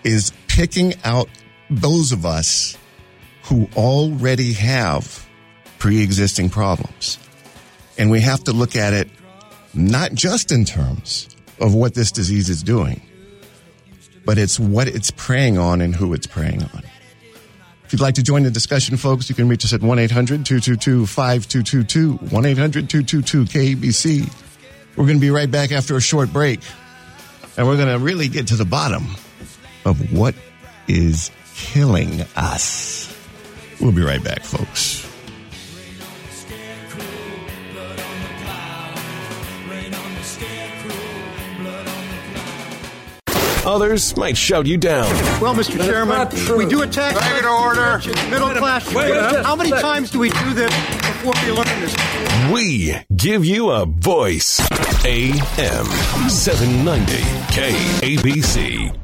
[0.03, 1.29] is picking out
[1.71, 2.77] those of us
[3.45, 5.25] who already have
[5.79, 7.21] pre existing problems.
[7.97, 9.09] And we have to look at it
[9.73, 11.29] not just in terms
[11.61, 13.01] of what this disease is doing,
[14.25, 16.83] but it's what it's preying on and who it's preying on.
[17.85, 20.47] If you'd like to join the discussion, folks, you can reach us at 1 800
[20.47, 24.33] 222 5222, 1 800 222 KABC.
[24.97, 26.61] We're going to be right back after a short break,
[27.57, 29.05] and we're going to really get to the bottom
[29.85, 30.35] of what
[30.89, 33.15] is killing us.
[33.81, 35.14] We'll be right back, folks.
[43.75, 45.11] Others might shout you down.
[45.41, 45.85] Well, Mr.
[45.85, 47.13] Chairman, we do attack.
[47.13, 48.31] tax Take it order.
[48.31, 48.87] middle class.
[49.45, 52.53] How many times do we do this before we learn this?
[52.53, 54.61] We give you a voice.
[55.05, 55.87] AM
[56.31, 57.15] 790
[57.51, 58.97] KABC.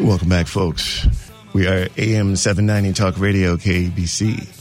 [0.00, 1.06] Welcome back, folks.
[1.52, 4.59] We are AM 790 Talk Radio KABC.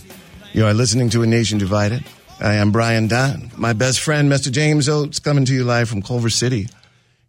[0.52, 2.04] You are listening to A Nation Divided.
[2.40, 3.52] I am Brian Dunn.
[3.56, 4.52] My best friend, Mr.
[4.52, 6.68] James Oates, coming to you live from Culver City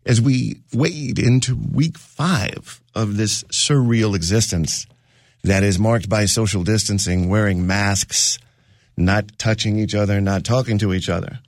[0.07, 4.87] as we wade into week five of this surreal existence
[5.43, 8.39] that is marked by social distancing, wearing masks,
[8.97, 11.41] not touching each other, not talking to each other.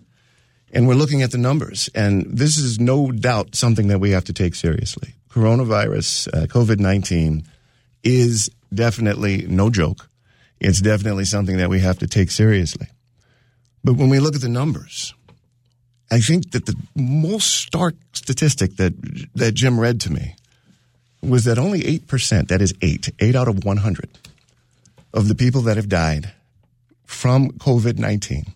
[0.74, 4.24] And we're looking at the numbers, and this is no doubt something that we have
[4.24, 5.14] to take seriously.
[5.30, 7.44] Coronavirus, uh, COVID 19,
[8.04, 10.10] is definitely no joke.
[10.64, 12.86] It's definitely something that we have to take seriously.
[13.84, 15.12] But when we look at the numbers,
[16.10, 18.92] I think that the most stark statistic that
[19.34, 20.36] that Jim read to me
[21.22, 24.10] was that only 8%, that is 8, 8 out of 100
[25.14, 26.32] of the people that have died
[27.06, 28.52] from COVID-19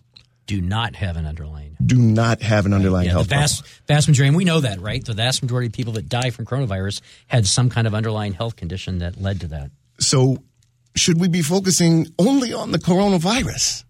[0.47, 1.75] Do not have an underlying.
[1.85, 3.83] do not have an underlying Yeah, the vast problem.
[3.87, 5.03] vast majority, and we know that, right?
[5.03, 8.55] The vast majority of people that die from coronavirus had some kind of underlying health
[8.55, 9.71] condition that led to that.
[9.99, 10.43] So
[10.97, 13.83] should we be focusing only on the coronavirus?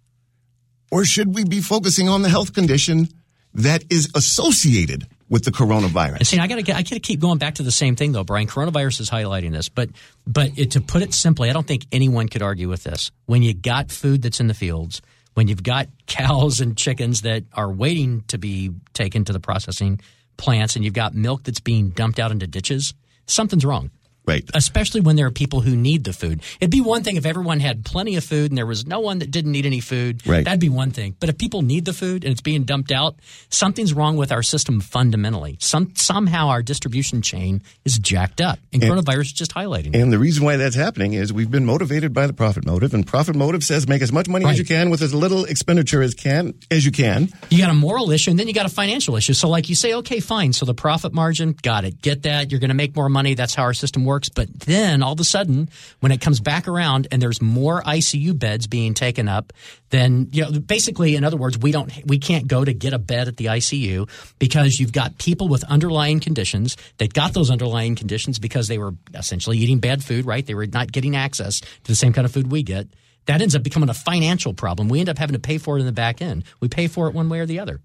[0.91, 3.09] Or should we be focusing on the health condition
[3.53, 6.17] that is associated with the coronavirus?
[6.17, 8.13] And see, I got to I got to keep going back to the same thing
[8.13, 8.47] though, Brian.
[8.47, 9.89] Coronavirus is highlighting this, but
[10.25, 13.11] but it, to put it simply, I don't think anyone could argue with this.
[13.25, 15.01] When you got food that's in the fields,
[15.33, 19.99] when you've got cows and chickens that are waiting to be taken to the processing
[20.37, 22.93] plants, and you've got milk that's being dumped out into ditches,
[23.25, 23.91] something's wrong.
[24.27, 24.43] Right.
[24.53, 26.41] Especially when there are people who need the food.
[26.59, 29.19] It'd be one thing if everyone had plenty of food and there was no one
[29.19, 30.25] that didn't need any food.
[30.27, 30.43] Right.
[30.43, 31.15] That'd be one thing.
[31.19, 33.15] But if people need the food and it's being dumped out,
[33.49, 35.57] something's wrong with our system fundamentally.
[35.61, 39.95] Some somehow our distribution chain is jacked up, and, And- coronavirus is just highlighting.
[39.95, 40.01] it.
[40.01, 43.07] And the reason why that's happening is we've been motivated by the profit motive, and
[43.07, 44.51] profit motive says make as much money Right.
[44.51, 47.31] as you can with as little expenditure as can as you can.
[47.49, 49.33] You got a moral issue, and then you got a financial issue.
[49.33, 50.51] So, like you say, okay, fine.
[50.51, 52.51] So the profit margin, got it, get that.
[52.51, 53.33] You're going to make more money.
[53.35, 54.16] That's how our system works.
[54.33, 58.37] But then all of a sudden, when it comes back around, and there's more ICU
[58.37, 59.53] beds being taken up,
[59.89, 62.99] then you know, basically, in other words, we don't, we can't go to get a
[62.99, 67.95] bed at the ICU because you've got people with underlying conditions that got those underlying
[67.95, 70.45] conditions because they were essentially eating bad food, right?
[70.45, 72.87] They were not getting access to the same kind of food we get.
[73.27, 74.87] That ends up becoming a financial problem.
[74.87, 76.45] We end up having to pay for it in the back end.
[76.59, 77.81] We pay for it one way or the other.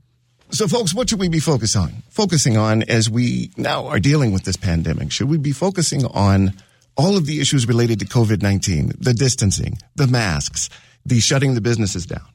[0.53, 2.03] So, folks, what should we be focus on?
[2.11, 5.11] Focusing on as we now are dealing with this pandemic?
[5.11, 6.53] Should we be focusing on
[6.95, 10.69] all of the issues related to COVID 19, the distancing, the masks,
[11.07, 12.27] the shutting the businesses down?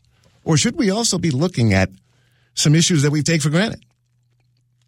[0.44, 1.92] Or should we also be looking at
[2.56, 3.84] some issues that we take for granted?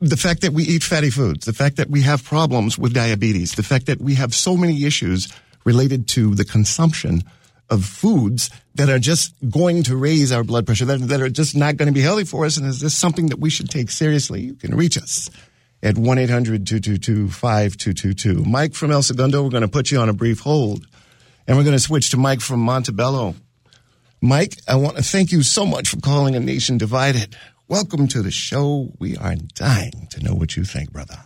[0.01, 3.53] The fact that we eat fatty foods, the fact that we have problems with diabetes,
[3.53, 5.31] the fact that we have so many issues
[5.65, 7.21] related to the consumption
[7.69, 11.55] of foods that are just going to raise our blood pressure, that, that are just
[11.55, 12.57] not going to be healthy for us.
[12.57, 14.41] And is this something that we should take seriously?
[14.41, 15.29] You can reach us
[15.81, 18.45] at 1-800-222-5222.
[18.45, 20.85] Mike from El Segundo, we're going to put you on a brief hold.
[21.47, 23.35] And we're going to switch to Mike from Montebello.
[24.21, 27.35] Mike, I want to thank you so much for calling A Nation Divided.
[27.67, 28.91] Welcome to the show.
[28.99, 31.17] We are dying to know what you think, brother.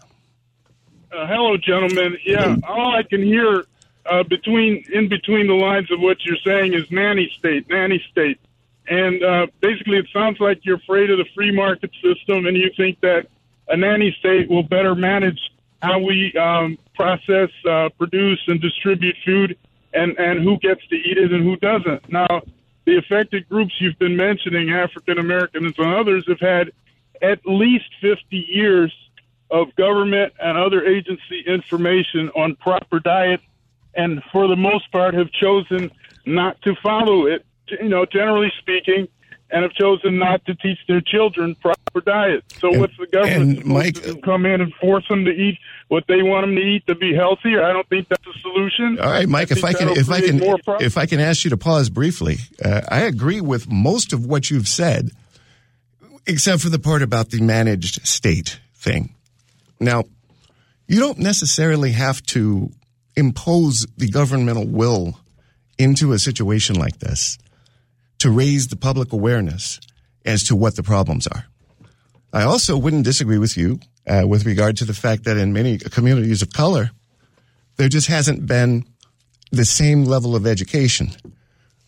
[1.12, 2.18] Uh, hello, gentlemen.
[2.26, 3.66] Yeah, all I can hear
[4.06, 8.40] uh, between in between the lines of what you're saying is nanny state, nanny state,
[8.88, 12.72] and uh, basically it sounds like you're afraid of the free market system, and you
[12.76, 13.28] think that
[13.68, 15.40] a nanny state will better manage
[15.82, 19.58] how we um, process, uh, produce, and distribute food,
[19.94, 22.12] and and who gets to eat it and who doesn't.
[22.12, 22.42] Now,
[22.86, 26.72] the affected groups you've been mentioning, African Americans and others, have had
[27.22, 28.94] at least 50 years
[29.50, 33.40] of government and other agency information on proper diet,
[33.96, 35.92] and for the most part have chosen
[36.26, 37.46] not to follow it.
[37.82, 39.08] You know, generally speaking,
[39.50, 42.44] and have chosen not to teach their children proper diet.
[42.60, 44.22] So, And- what's the government Mike- to do?
[44.22, 47.14] come in and force them to eat what they want them to eat to be
[47.14, 47.64] healthier?
[47.64, 49.00] I don't think that's a solution.
[49.00, 49.52] All right, Mike.
[49.52, 50.42] I If I can, if I can,
[50.82, 54.50] if I can ask you to pause briefly, uh, I agree with most of what
[54.50, 55.12] you've said,
[56.28, 59.14] except for the part about the managed state thing.
[59.80, 60.04] Now,
[60.88, 62.72] you don't necessarily have to
[63.16, 65.20] impose the governmental will
[65.78, 67.38] into a situation like this
[68.20, 69.80] to raise the public awareness
[70.26, 71.46] as to what the problems are.
[72.32, 75.78] I also wouldn't disagree with you uh, with regard to the fact that in many
[75.78, 76.92] communities of color,
[77.76, 78.86] there just hasn't been
[79.52, 81.12] the same level of education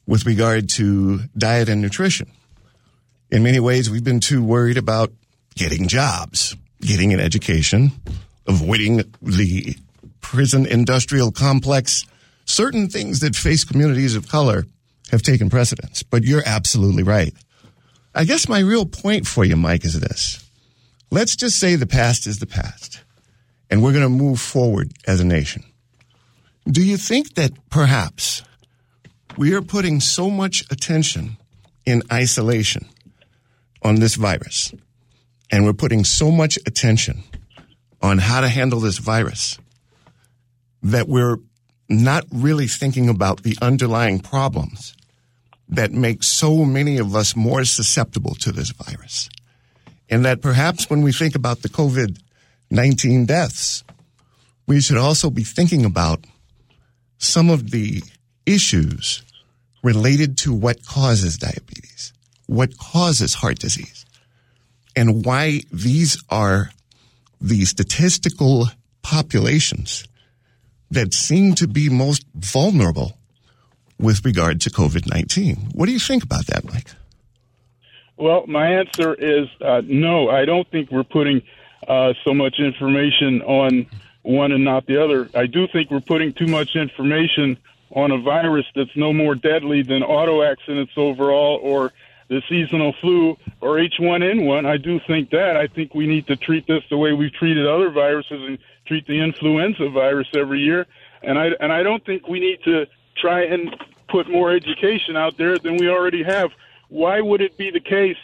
[0.05, 2.29] with regard to diet and nutrition.
[3.31, 5.11] In many ways, we've been too worried about
[5.55, 7.91] getting jobs, getting an education,
[8.45, 9.75] avoiding the
[10.25, 12.05] prison industrial complex.
[12.45, 14.65] Certain things that face communities of color
[15.11, 17.33] have taken precedence, but you're absolutely right.
[18.13, 20.43] I guess my real point for you, Mike, is this.
[21.11, 23.01] Let's just say the past is the past
[23.69, 25.63] and we're going to move forward as a nation.
[26.67, 28.43] Do you think that perhaps
[29.37, 31.37] we are putting so much attention
[31.85, 32.87] in isolation
[33.83, 34.73] on this virus,
[35.51, 37.23] and we're putting so much attention
[38.01, 39.59] on how to handle this virus
[40.85, 41.37] that we're
[41.89, 44.95] not really thinking about the underlying problems
[45.67, 49.29] that make so many of us more susceptible to this virus?
[50.09, 52.19] And that perhaps when we think about the COVID
[52.71, 53.83] 19 deaths,
[54.67, 56.25] we should also be thinking about
[57.17, 58.03] some of the
[58.45, 59.23] issues
[59.83, 62.11] related to what causes diabetes,
[62.47, 64.05] what causes heart disease,
[64.95, 66.71] and why these are
[67.39, 68.67] the statistical
[69.03, 70.07] populations
[70.91, 73.17] that seem to be most vulnerable
[73.99, 75.69] with regard to COVID 19.
[75.73, 76.91] What do you think about that, Mike?
[78.17, 80.29] Well, my answer is uh, no.
[80.29, 81.41] I don't think we're putting
[81.87, 83.87] uh, so much information on
[84.23, 85.29] one and not the other.
[85.35, 87.57] I do think we're putting too much information
[87.91, 91.93] on a virus that's no more deadly than auto accidents overall or
[92.27, 94.65] the seasonal flu or H1N1.
[94.65, 95.57] I do think that.
[95.57, 99.19] I think we need to treat this the way we've treated other viruses treat the
[99.21, 100.85] influenza virus every year.
[101.23, 102.85] And I and I don't think we need to
[103.17, 103.75] try and
[104.09, 106.51] put more education out there than we already have.
[106.89, 108.17] Why would it be the case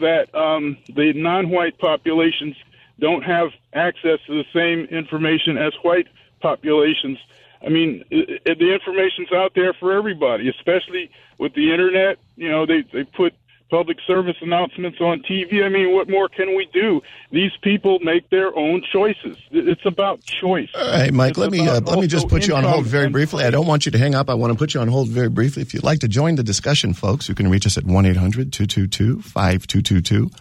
[0.00, 2.56] that um, the non-white populations
[2.98, 6.08] don't have access to the same information as white
[6.40, 7.18] populations?
[7.64, 12.18] I mean, it, it, the information's out there for everybody, especially with the internet.
[12.36, 13.34] You know, they they put
[13.70, 15.64] public service announcements on TV.
[15.64, 17.00] I mean, what more can we do?
[17.30, 19.36] These people make their own choices.
[19.50, 20.70] It's about choice.
[20.74, 21.30] All right, Mike.
[21.30, 23.44] It's let me uh, let me just put you on hold very briefly.
[23.44, 24.30] I don't want you to hang up.
[24.30, 25.62] I want to put you on hold very briefly.
[25.62, 30.32] If you'd like to join the discussion, folks, you can reach us at 1-800-222-5222.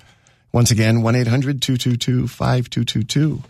[0.54, 3.44] Once again, 1-800-222-5222.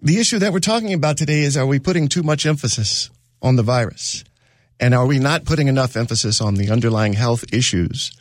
[0.00, 3.56] The issue that we're talking about today is: Are we putting too much emphasis on
[3.56, 4.24] the virus,
[4.80, 8.12] and are we not putting enough emphasis on the underlying health issues?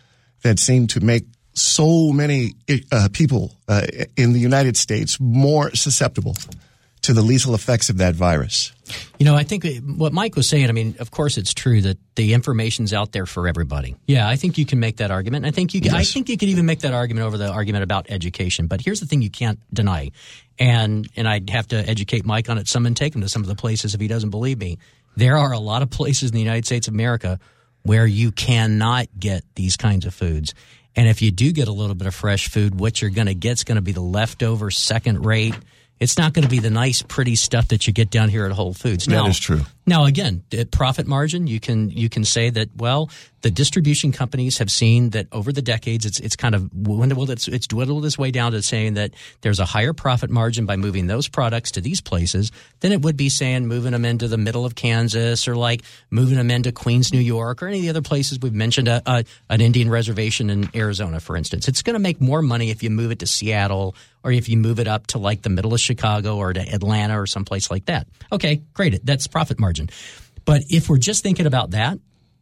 [0.47, 2.53] That seem to make so many
[2.91, 3.81] uh, people uh,
[4.15, 6.35] in the United States more susceptible
[7.01, 8.71] to the lethal effects of that virus.
[9.19, 11.97] You know, I think what Mike was saying, I mean, of course it's true that
[12.15, 13.95] the information's out there for everybody.
[14.07, 15.45] Yeah, I think you can make that argument.
[15.45, 17.83] I think you can, I think you could even make that argument over the argument
[17.83, 18.67] about education.
[18.67, 20.11] But here's the thing you can't deny.
[20.59, 23.41] And and I'd have to educate Mike on it some and take him to some
[23.41, 24.77] of the places if he doesn't believe me.
[25.15, 27.39] There are a lot of places in the United States of America
[27.87, 30.53] where you cannot get these kinds of foods.
[30.95, 33.35] And if you do get a little bit of fresh food, what you're going to
[33.35, 35.55] get is going to be the leftover second rate.
[35.99, 38.51] It's not going to be the nice, pretty stuff that you get down here at
[38.51, 39.05] Whole Foods.
[39.05, 39.61] That Now- is true.
[39.87, 43.09] Now, again, profit margin, you can you can say that well,
[43.41, 47.47] the distribution companies have seen that over the decades, it's it's kind of dwindled it's,
[47.47, 51.07] it's dwindled its way down to saying that there's a higher profit margin by moving
[51.07, 54.65] those products to these places than it would be saying moving them into the middle
[54.65, 58.01] of Kansas or like moving them into Queens, New York, or any of the other
[58.01, 58.89] places we've mentioned.
[58.89, 62.71] A, a, an Indian reservation in Arizona, for instance, it's going to make more money
[62.71, 65.49] if you move it to Seattle or if you move it up to like the
[65.49, 68.07] middle of Chicago or to Atlanta or someplace like that.
[68.29, 69.05] Okay, great.
[69.05, 69.76] That's profit margin.
[70.45, 71.99] But if we're just thinking about that,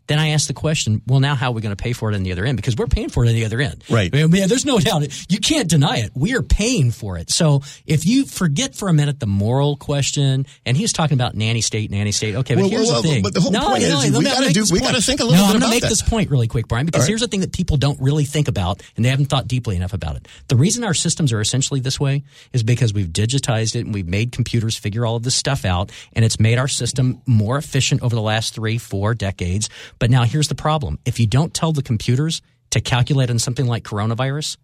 [0.07, 2.15] then I ask the question, well, now how are we going to pay for it
[2.15, 2.57] on the other end?
[2.57, 3.83] Because we're paying for it on the other end.
[3.89, 4.13] Right.
[4.13, 5.07] I mean, there's no doubt.
[5.31, 6.11] You can't deny it.
[6.15, 7.29] We are paying for it.
[7.31, 11.61] So if you forget for a minute the moral question, and he's talking about nanny
[11.61, 12.35] state, nanny state.
[12.35, 13.23] Okay, but Well, here's well, the thing.
[13.23, 14.91] But the whole no, point no, is no, we let me gotta do- we point.
[14.91, 15.89] gotta think a little no, bit I'm about make that.
[15.89, 17.07] this point really quick, Brian, because right.
[17.09, 19.93] here's the thing that people don't really think about, and they haven't thought deeply enough
[19.93, 20.27] about it.
[20.47, 24.07] The reason our systems are essentially this way is because we've digitized it and we've
[24.07, 28.01] made computers figure all of this stuff out, and it's made our system more efficient
[28.03, 29.69] over the last three, four decades.
[29.99, 33.65] But now here's the problem: if you don't tell the computers to calculate on something
[33.67, 34.57] like coronavirus,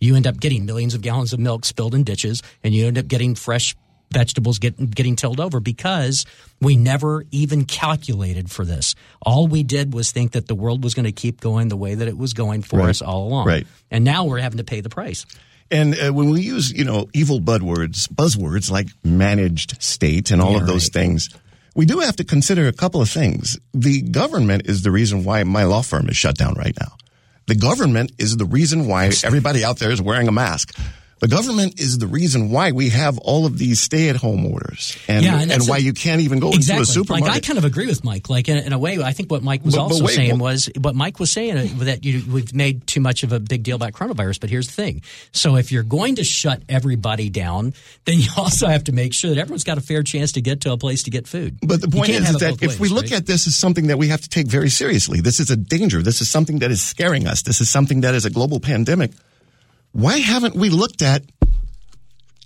[0.00, 2.98] you end up getting millions of gallons of milk spilled in ditches, and you end
[2.98, 3.76] up getting fresh
[4.12, 6.26] vegetables get, getting tilled over because
[6.60, 8.94] we never even calculated for this.
[9.22, 11.94] All we did was think that the world was going to keep going the way
[11.94, 12.90] that it was going for Right.
[12.90, 13.46] us all along.
[13.46, 13.66] Right.
[13.90, 15.24] And now we're having to pay the price.
[15.70, 20.52] And uh, when we use, you know, evil buzzwords, buzzwords like managed state and all
[20.52, 20.92] Yeah, of those right.
[20.92, 21.30] things,
[21.74, 23.58] we do have to consider a couple of things.
[23.72, 26.96] The government is the reason why my law firm is shut down right now.
[27.46, 30.76] The government is the reason why everybody out there is wearing a mask.
[31.22, 35.38] The government is the reason why we have all of these stay-at-home orders, and Yeah,
[35.40, 36.80] and and, why a- you can't even go exactly.
[36.80, 37.28] into a supermarket.
[37.28, 38.28] Like I kind of agree with Mike.
[38.28, 40.30] Like in, in a way, I think what Mike was But- but also wait, saying
[40.40, 43.38] well- was what Mike was saying uh, that you, we've made too much of a
[43.38, 44.40] big deal about coronavirus.
[44.40, 45.00] But here's the thing:
[45.30, 47.72] so if you're going to shut everybody down,
[48.04, 50.62] then you also have to make sure that everyone's got a fair chance to get
[50.62, 51.56] to a place to get food.
[51.62, 53.12] But the point is, is that if we look right?
[53.12, 56.02] at this as something that we have to take very seriously, this is a danger.
[56.02, 57.42] This is something that is scaring us.
[57.42, 59.12] This is something that is a global pandemic.
[59.92, 61.22] Why haven't we looked at,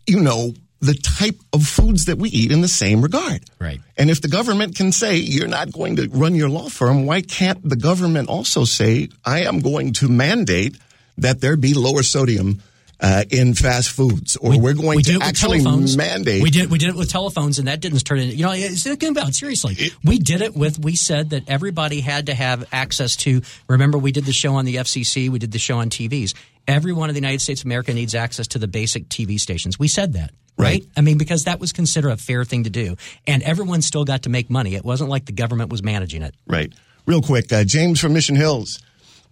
[0.06, 3.42] you know, the type of foods that we eat in the same regard.
[3.58, 3.80] Right.
[3.96, 7.22] And if the government can say you're not going to run your law firm, why
[7.22, 10.76] can't the government also say I am going to mandate
[11.18, 12.62] that there be lower sodium
[13.00, 15.96] uh, in fast foods, or we, are going we to actually telephones.
[15.96, 16.42] mandate.
[16.42, 18.52] We did we did it with telephones, and that didn't turn into you know.
[18.52, 19.92] Think about it, seriously.
[20.04, 20.78] we did it with.
[20.78, 23.42] We said that everybody had to have access to.
[23.68, 25.28] Remember, we did the show on the FCC.
[25.28, 26.34] We did the show on TVs.
[26.66, 29.78] Everyone in the United States of America needs access to the basic TV stations.
[29.78, 30.30] We said that.
[30.58, 30.84] Right.
[30.96, 32.96] I mean, because that was considered a fair thing to do.
[33.26, 34.74] And everyone still got to make money.
[34.74, 36.34] It wasn't like the government was managing it.
[36.46, 36.72] Right.
[37.04, 38.80] Real quick, uh, James from Mission Hills,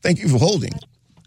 [0.02, 0.72] thank you for holding.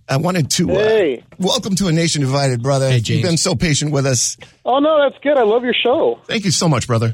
[0.10, 1.24] I wanted to uh, hey.
[1.38, 2.89] welcome to a nation divided, brother.
[2.89, 4.38] Hey, You've been so patient with us.
[4.64, 5.38] Oh no, that's good.
[5.38, 6.20] I love your show.
[6.26, 7.14] Thank you so much, brother.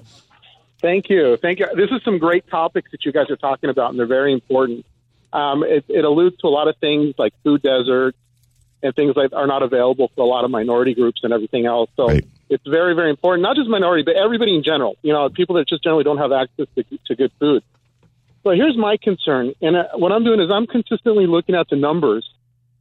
[0.80, 1.38] Thank you.
[1.38, 1.68] Thank you.
[1.76, 4.86] This is some great topics that you guys are talking about, and they're very important.
[5.32, 8.18] Um, it, it alludes to a lot of things like food deserts
[8.84, 11.90] and things that are not available for a lot of minority groups and everything else.
[11.96, 12.24] So right.
[12.50, 13.42] it's very, very important.
[13.42, 14.98] Not just minority, but everybody in general.
[15.02, 17.64] You know, people that just generally don't have access to, to good food.
[18.44, 21.78] But here's my concern, and uh, what I'm doing is I'm consistently looking at the
[21.78, 22.30] numbers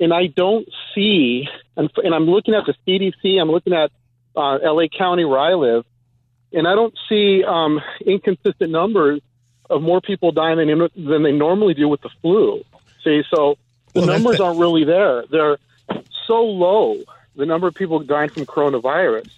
[0.01, 3.90] and I don't see, and, and I'm looking at the CDC, I'm looking at
[4.36, 5.84] uh, LA County where I live,
[6.53, 9.20] and I don't see um, inconsistent numbers
[9.70, 12.62] of more people dying than, than they normally do with the flu.
[13.05, 13.57] See, so
[13.95, 15.24] the well, numbers aren't really there.
[15.30, 15.59] They're
[16.26, 16.99] so low,
[17.36, 19.30] the number of people dying from coronavirus.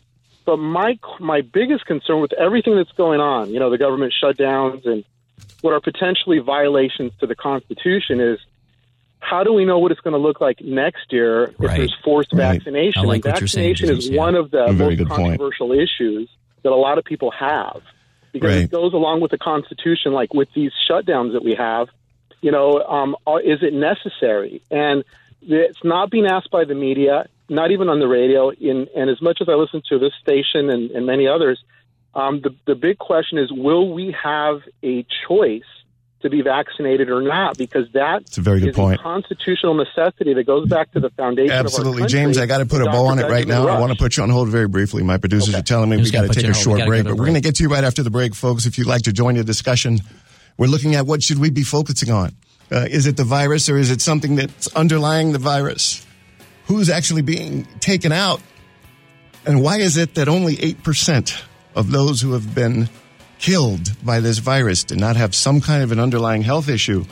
[0.44, 4.84] But my my biggest concern with everything that's going on, you know, the government shutdowns
[4.84, 5.02] and
[5.62, 8.38] what are potentially violations to the Constitution is
[9.24, 11.78] how do we know what it's going to look like next year if right.
[11.78, 12.54] there's forced right.
[12.54, 13.04] vaccination?
[13.04, 14.18] Like vaccination saying, is yeah.
[14.18, 15.80] one of the Very most controversial point.
[15.80, 16.28] issues
[16.62, 17.82] that a lot of people have
[18.32, 18.64] because right.
[18.64, 20.12] it goes along with the Constitution.
[20.12, 21.88] Like with these shutdowns that we have,
[22.42, 24.62] you know, um, is it necessary?
[24.70, 25.04] And
[25.40, 28.50] it's not being asked by the media, not even on the radio.
[28.50, 31.62] In, and as much as I listen to this station and, and many others,
[32.14, 35.62] um, the, the big question is will we have a choice
[36.24, 37.56] to be vaccinated or not?
[37.56, 39.00] Because that's a very good point.
[39.00, 42.00] A constitutional necessity that goes back to the foundation Absolutely.
[42.00, 43.68] Country, James, I got to put a bow on it right now.
[43.68, 45.02] I want to put you on hold very briefly.
[45.02, 45.60] My producers okay.
[45.60, 47.56] are telling me we got to take a short break, but we're going to get
[47.56, 48.66] to you right after the break, folks.
[48.66, 50.00] If you'd like to join the discussion,
[50.56, 52.34] we're looking at what should we be focusing on.
[52.72, 56.04] Uh, is it the virus or is it something that's underlying the virus?
[56.66, 58.40] Who's actually being taken out?
[59.46, 61.42] And why is it that only 8%
[61.74, 62.88] of those who have been
[63.44, 67.04] killed by this virus did not have some kind of an underlying health issue?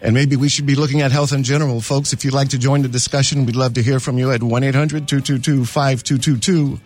[0.00, 1.82] And maybe we should be looking at health in general.
[1.82, 4.42] Folks, if you'd like to join the discussion, we'd love to hear from you at
[4.42, 6.80] 1 800 222 5222.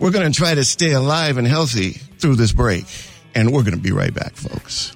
[0.00, 2.86] We're going to try to stay alive and healthy through this break.
[3.36, 4.95] And we're going to be right back, folks.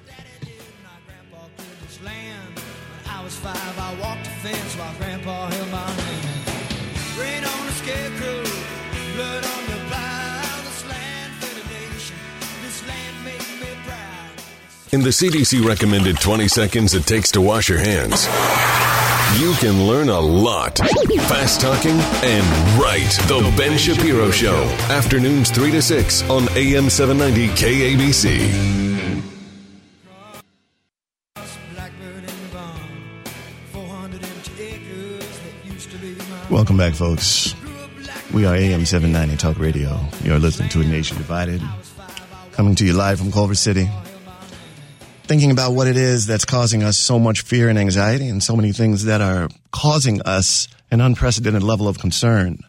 [14.93, 18.25] In the CDC recommended 20 seconds it takes to wash your hands,
[19.39, 20.79] you can learn a lot.
[20.79, 22.45] Fast talking and
[22.77, 23.09] right.
[23.29, 24.61] The Ben Shapiro Show.
[24.89, 28.51] Afternoons 3 to 6 on AM 790 KABC.
[36.49, 37.55] Welcome back, folks.
[38.33, 39.97] We are AM 790 Talk Radio.
[40.25, 41.61] You're listening to A Nation Divided.
[42.51, 43.89] Coming to you live from Culver City
[45.31, 48.53] thinking about what it is that's causing us so much fear and anxiety and so
[48.53, 52.59] many things that are causing us an unprecedented level of concern.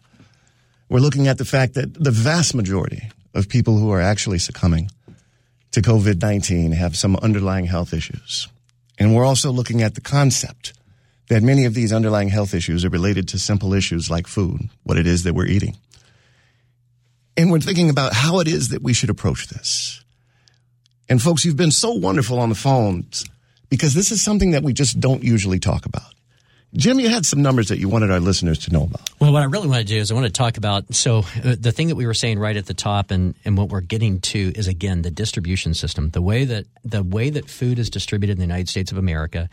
[0.87, 4.89] We're looking at the fact that the vast majority of people who are actually succumbing
[5.71, 8.47] to COVID 19 have some underlying health issues.
[8.97, 10.71] And we're also looking at the concept
[11.27, 14.97] that many of these underlying health issues are related to simple issues like food, what
[14.97, 15.75] it is that we're eating.
[17.35, 20.02] And we're thinking about how it is that we should approach this.
[21.09, 23.25] And folks, you've been so wonderful on the phones
[23.69, 26.13] because this is something that we just don't usually talk about.
[26.75, 29.07] Jim, you had some numbers that you wanted our listeners to know about.
[29.19, 31.55] Well, what I really want to do is I want to talk about so uh,
[31.59, 34.21] the thing that we were saying right at the top, and, and what we're getting
[34.21, 38.33] to is again the distribution system, the way that the way that food is distributed
[38.33, 39.49] in the United States of America,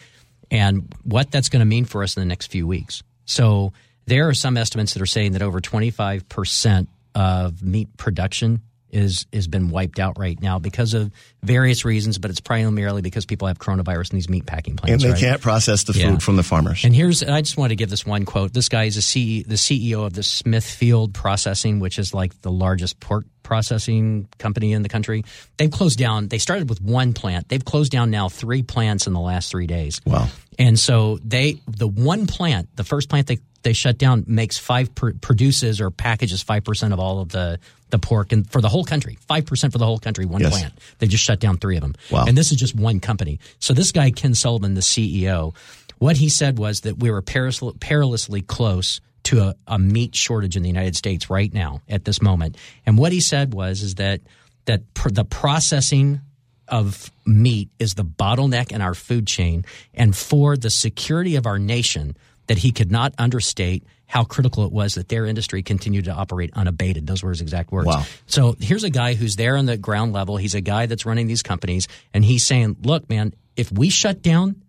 [0.50, 3.02] and what that's going to mean for us in the next few weeks.
[3.26, 3.74] So
[4.06, 8.62] there are some estimates that are saying that over twenty five percent of meat production
[8.92, 11.10] is has been wiped out right now because of
[11.42, 15.02] various reasons, but it's primarily because people have coronavirus in these meat packing plants.
[15.04, 15.20] And they right?
[15.20, 16.18] can't process the food Yeah.
[16.18, 16.84] from the farmers.
[16.84, 18.52] And here's I just want to give this one quote.
[18.52, 22.50] This guy is a CE, the CEO of the Smithfield Processing, which is like the
[22.50, 25.24] largest pork processing company in the country.
[25.56, 26.28] They've closed down.
[26.28, 27.48] They started with one plant.
[27.48, 30.00] They've closed down now three plants in the last three days.
[30.06, 30.28] Wow.
[30.58, 34.94] And so they, the one plant, the first plant they they shut down makes five
[34.94, 37.58] pr- produces or packages five percent of all of the
[37.90, 40.58] the pork and for the whole country five percent for the whole country one Yes.
[40.58, 40.74] plant.
[40.98, 41.94] They just shut down three of them.
[42.10, 42.24] Wow.
[42.26, 43.40] and this is just one company.
[43.58, 45.54] So this guy ken sullivan the ceo
[45.98, 50.56] what he said was that we were perilously, perilously close to a, a meat shortage
[50.56, 52.56] in the united states right now at this moment.
[52.86, 54.20] And what he said was is that
[54.64, 56.20] that pr- the processing
[56.68, 59.64] of meat is the bottleneck in our food chain.
[59.92, 62.16] And for the security of our nation
[62.50, 66.50] that he could not understate how critical it was that their industry continued to operate
[66.54, 67.06] unabated.
[67.06, 67.86] Those were his exact words.
[67.86, 68.04] Wow.
[68.26, 70.36] So here's a guy who's there on the ground level.
[70.36, 74.20] He's a guy that's running these companies and he's saying, look, man, if we shut
[74.20, 74.62] down,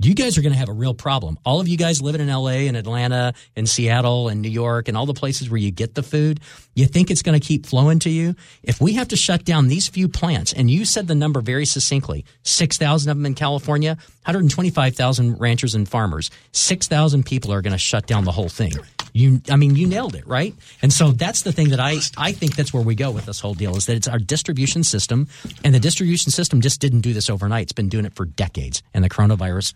[0.00, 1.38] you guys are going to have a real problem.
[1.44, 4.96] All of you guys living in LA and Atlanta and Seattle and New York and
[4.96, 6.38] all the places where you get the food,
[6.76, 8.36] you think it's going to keep flowing to you?
[8.62, 11.66] If we have to shut down these few plants, and you said the number very
[11.66, 17.78] succinctly 6,000 of them in California, 125,000 ranchers and farmers, 6,000 people are going to
[17.78, 18.72] shut down the whole thing.
[19.12, 20.54] You, I mean, you nailed it, right?
[20.80, 23.40] And so that's the thing that I, I think that's where we go with this
[23.40, 25.26] whole deal is that it's our distribution system,
[25.64, 27.64] and the distribution system just didn't do this overnight.
[27.64, 29.74] It's been doing it for decades, and the coronavirus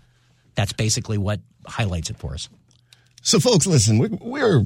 [0.55, 2.49] that's basically what highlights it for us.
[3.23, 4.65] So, folks, listen, we, we're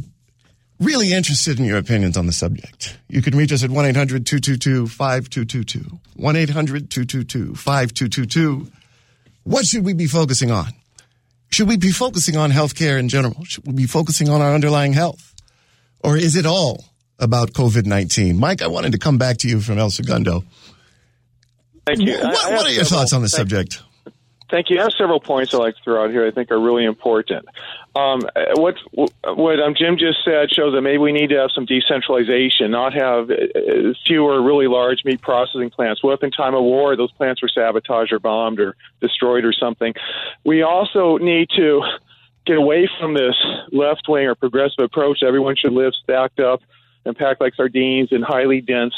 [0.81, 2.97] really interested in your opinions on the subject.
[3.09, 5.99] You can reach us at 1 800 222 5222.
[6.17, 8.71] 1 800 222 5222.
[9.45, 10.67] What should we be focusing on?
[11.51, 13.45] Should we be focusing on healthcare in general?
[13.45, 15.35] Should we be focusing on our underlying health?
[16.01, 16.85] Or is it all
[17.19, 18.39] about COVID 19?
[18.39, 20.45] Mike, I wanted to come back to you from El Segundo.
[21.87, 22.15] Thank you.
[22.19, 23.83] What, I- I what are your several- thoughts on the thank- subject?
[24.49, 24.79] Thank you.
[24.79, 27.47] I have several points I'd like to throw out here I think are really important.
[27.97, 28.21] Um,
[28.55, 32.71] what what um, Jim just said shows that maybe we need to have some decentralization,
[32.71, 36.03] not have uh, fewer really large meat processing plants.
[36.03, 39.53] What if in time of war those plants were sabotaged or bombed or destroyed or
[39.53, 39.95] something?
[40.45, 41.83] We also need to
[42.47, 43.35] get away from this
[43.73, 45.23] left wing or progressive approach.
[45.25, 46.63] Everyone should live stacked up
[47.05, 48.95] and packed like sardines in highly dense,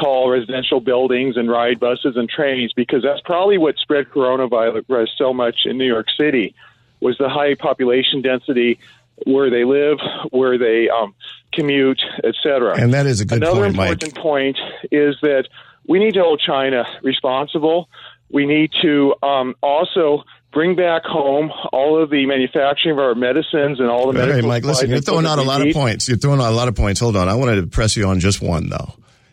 [0.00, 5.32] tall residential buildings and ride buses and trains because that's probably what spread coronavirus so
[5.32, 6.54] much in New York City
[7.00, 8.78] was the high population density
[9.26, 9.98] where they live,
[10.30, 11.14] where they um,
[11.52, 12.80] commute, etc.
[12.80, 13.90] And that is a good Another point, Mike.
[13.90, 14.58] important point
[14.90, 15.48] is that
[15.86, 17.88] we need to hold China responsible.
[18.30, 23.80] We need to um, also bring back home all of the manufacturing of our medicines
[23.80, 26.08] and all the All right, medical Mike, listen, you're throwing out a lot of points.
[26.08, 27.00] You're throwing out a lot of points.
[27.00, 27.28] Hold on.
[27.28, 28.92] I wanted to press you on just one, though.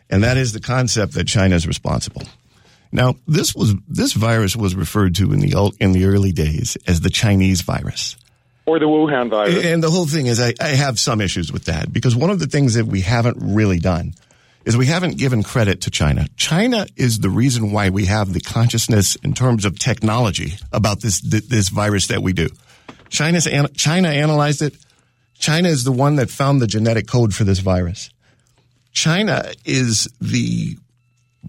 [0.09, 2.23] And that is the concept that China is responsible.
[2.91, 7.01] Now, this was this virus was referred to in the in the early days as
[7.01, 8.15] the Chinese virus.
[8.65, 9.65] or the Wuhan virus.
[9.65, 12.39] And the whole thing is I, I have some issues with that because one of
[12.39, 14.13] the things that we haven't really done
[14.65, 16.27] is we haven't given credit to China.
[16.37, 21.21] China is the reason why we have the consciousness in terms of technology about this
[21.21, 22.47] this virus that we do.
[23.09, 24.75] China's China analyzed it.
[25.37, 28.09] China is the one that found the genetic code for this virus.
[28.95, 30.77] China is the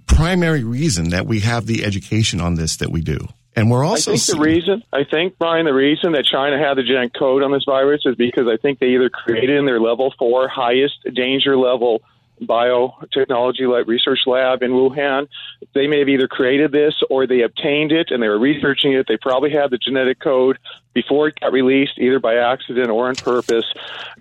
[0.07, 3.19] primary reason that we have the education on this that we do.
[3.55, 6.77] And we're also I think the reason, I think, Brian, the reason that China had
[6.77, 9.81] the genetic code on this virus is because I think they either created in their
[9.81, 12.03] level four highest danger level
[12.43, 15.29] biotechnology like research lab in Wuhan.
[15.75, 19.07] They may have either created this or they obtained it and they were researching it.
[19.09, 20.59] They probably had the genetic code
[20.95, 23.65] before it got released, either by accident or on purpose.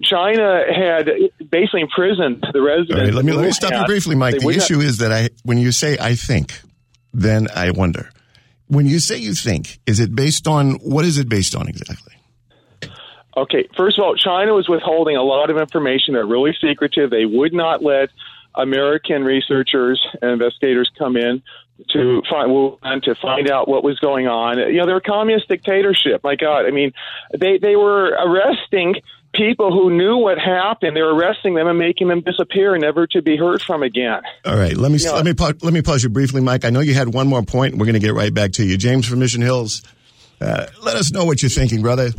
[0.04, 1.10] China had
[1.50, 2.94] basically imprisoned the residents.
[2.94, 4.34] Right, let me let me stop you briefly, Mike.
[4.36, 6.60] They The not- issue is that I, when you say I think,
[7.14, 8.10] then I wonder.
[8.68, 12.15] When you say you think, is it based on what is it based on exactly?
[13.38, 16.14] Okay, first of all, China was withholding a lot of information.
[16.14, 17.10] They're really secretive.
[17.10, 18.10] They would not let
[18.56, 21.44] American researchers and investigators come in
[21.90, 24.58] to find Wuhan to find out what was going on.
[24.58, 26.24] You know, they're a communist dictatorship.
[26.24, 26.94] My God, I mean,
[27.38, 28.96] they they were arresting
[29.34, 30.96] people who knew what happened.
[30.96, 34.22] They were arresting them and making them disappear, never to be heard from again.
[34.46, 35.12] All right, let me Yeah.
[35.12, 36.64] let me let me pause you briefly, Mike.
[36.64, 37.76] I know you had one more point.
[37.76, 39.84] We're going to get right back to you, James from Mission Hills.
[40.40, 42.12] Uh, let us know what you're thinking, brother.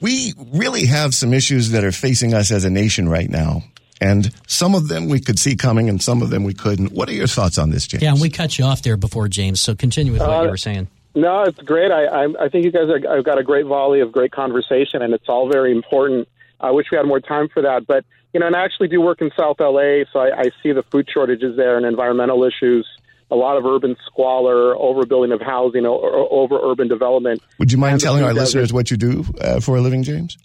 [0.00, 3.62] We really have some issues that are facing us as a nation right now,
[4.00, 6.92] and some of them we could see coming, and some of them we couldn't.
[6.92, 8.02] What are your thoughts on this, James?
[8.02, 9.60] Yeah, and we cut you off there before, James.
[9.60, 10.88] So continue with what Uh, you were saying.
[11.14, 11.90] No, it's great.
[11.90, 15.14] I, I, I think you guys have got a great volley of great conversation, and
[15.14, 16.28] it's all very important.
[16.60, 17.86] I wish we had more time for that.
[17.86, 20.72] But, you know, and I actually do work in South LA, so I, I see
[20.72, 22.86] the food shortages there and environmental issues,
[23.30, 27.42] a lot of urban squalor, overbuilding of housing, o- o- over urban development.
[27.58, 28.40] Would you mind And telling our desert.
[28.40, 30.38] listeners what you do uh, for a living, James?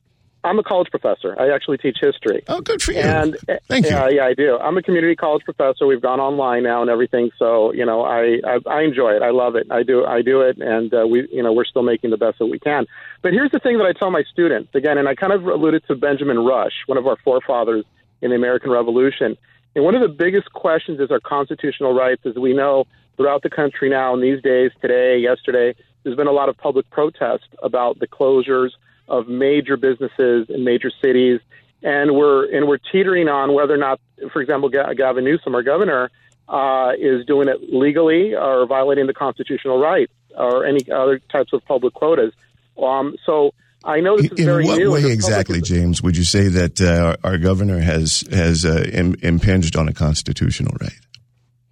[0.43, 1.39] I'm a college professor.
[1.39, 2.41] I actually teach history.
[2.47, 2.97] Oh, good for you.
[3.01, 3.91] And Thank you.
[3.91, 4.57] Yeah, yeah, I do.
[4.57, 5.86] I'm a community college professor.
[5.86, 7.29] We've gone online now and everything.
[7.38, 9.21] So you know, I I, I enjoy it.
[9.21, 9.67] I love it.
[9.69, 12.39] I do I do it, and uh, we you know we're still making the best
[12.39, 12.88] that we can.
[13.21, 15.86] But here's the thing that I tell my students again, and I kind of alluded
[15.89, 17.86] to Benjamin Rush, one of our forefathers
[18.23, 19.38] in the American Revolution.
[19.76, 22.26] And one of the biggest questions is our constitutional rights.
[22.26, 26.32] As we know throughout the country now, in these days, today, yesterday, there's been a
[26.32, 28.72] lot of public protest about the closures
[29.07, 31.39] of major businesses in major cities,
[31.84, 33.99] and we're and we're teetering on whether or not,
[34.32, 36.09] for example, Gavin Newsom, our governor,
[36.47, 41.63] uh, is doing it legally or violating the constitutional rights or any other types of
[41.65, 42.34] public quotas.
[42.82, 43.53] Um, so
[43.84, 44.91] I know this is In very what new.
[44.91, 48.84] way exactly, is- James, would you say that uh, our, our governor has has uh,
[48.93, 50.93] Im- impinged on a constitutional right?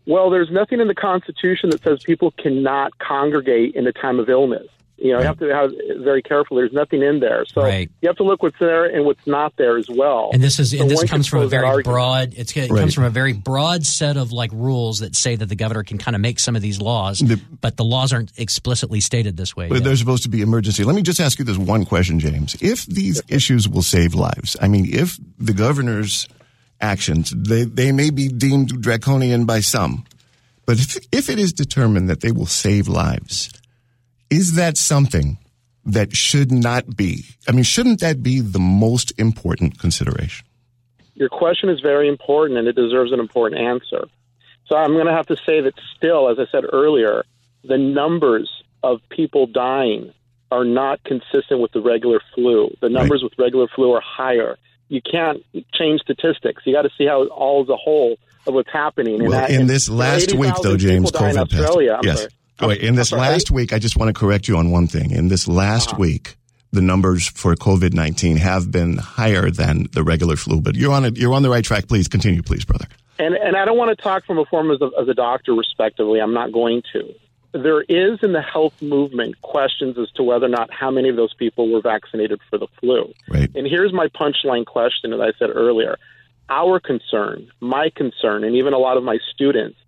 [0.08, 4.28] Well, there's nothing in the Constitution that says people cannot congregate in a time of
[4.28, 4.66] illness.
[5.02, 5.72] You know, you have to have
[6.04, 6.58] very careful.
[6.58, 7.90] There's nothing in there, so Right.
[8.02, 10.30] you have to look what's there and what's not there as well.
[10.34, 11.86] And this is So and this comes from a very argument.
[11.86, 12.34] broad.
[12.36, 12.80] It's, it Right.
[12.82, 15.98] comes from a very broad set of like rules that say that the governor can
[15.98, 19.56] kind of make some of these laws, The- but the laws aren't explicitly stated this
[19.56, 19.70] way.
[19.70, 19.84] But yet.
[19.86, 20.84] they're supposed to be emergency.
[20.84, 22.58] Let me just ask you this one question, James.
[22.62, 26.28] If these issues will save lives, I mean, if the governor's
[26.82, 30.04] actions, they, they may be deemed draconian by some,
[30.66, 33.50] but if, if it is determined that they will save lives,
[34.30, 35.38] is that something
[35.86, 37.26] that should not be?
[37.48, 40.46] I mean, shouldn't that be the most important consideration?
[41.16, 44.08] Your question is very important and it deserves an important answer.
[44.68, 47.24] So I'm going to have to say that still, as I said earlier,
[47.64, 50.14] the numbers of people dying
[50.52, 52.74] are not consistent with the regular flu.
[52.82, 54.58] The numbers with regular flu are higher.
[54.88, 56.64] You can't change statistics.
[56.66, 58.18] You got to see how all as a whole
[58.48, 59.22] of what's happening.
[59.22, 61.78] Well, that- in this last week, though, James, COVID passed.
[61.78, 62.20] I'm yes.
[62.20, 62.32] sorry.
[62.62, 65.12] Oh, wait, in this last week, I just want to correct you on one thing.
[65.12, 66.00] In this last Uh-huh.
[66.00, 66.36] week,
[66.72, 70.62] the numbers for COVID nineteen have been higher than the regular flu.
[70.62, 71.18] But you're on it.
[71.18, 71.88] You're on the right track.
[71.88, 72.86] Please continue, please, brother.
[73.18, 75.54] And and I don't want to talk from a form as a, as a doctor,
[75.54, 76.20] respectively.
[76.22, 77.14] I'm not going to.
[77.52, 81.16] There is in the health movement questions as to whether or not how many of
[81.16, 83.12] those people were vaccinated for the flu.
[83.28, 83.50] Right.
[83.56, 85.98] And here's my punchline question that I said earlier.
[86.50, 89.80] Our concern, my concern, and even a lot of my students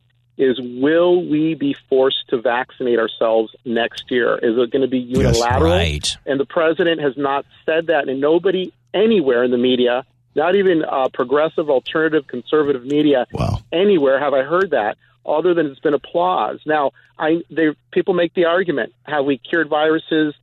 [0.42, 4.36] is will we be forced to vaccinate ourselves next year?
[4.38, 5.72] Is it going to be unilateral?
[5.72, 6.18] right.
[6.26, 10.04] And the president has not said that, and nobody anywhere in the media,
[10.36, 13.60] not even uh, progressive, alternative, conservative media, Wow.
[13.72, 16.60] anywhere have I heard that, other than it's been applause.
[16.66, 20.34] Now, I they people make the argument: have we cured viruses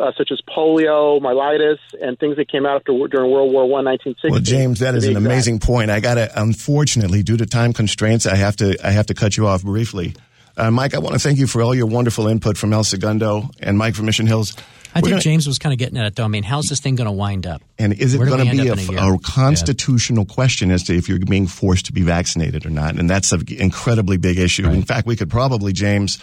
[0.00, 4.30] uh, such as poliomyelitis, and things that came out after during World War One, 1960?
[4.30, 5.32] Well, James, that to is be an exact.
[5.32, 5.90] amazing point.
[5.90, 9.36] I got to, unfortunately, due to time constraints, I have to, I have to cut
[9.36, 10.14] you off briefly.
[10.56, 13.50] Uh, Mike, I want to thank you for all your wonderful input from El Segundo
[13.58, 14.56] and Mike from Mission Hills.
[14.94, 16.22] I We're think gonna- James was kind of getting at it, though.
[16.24, 17.60] I mean, how's this thing going to wind up?
[17.76, 21.18] And is it going to be a, a a constitutional question as to if you're
[21.18, 22.96] being forced to be vaccinated or not?
[22.96, 24.68] And that's an incredibly big issue.
[24.70, 26.18] In fact, we could probably, James,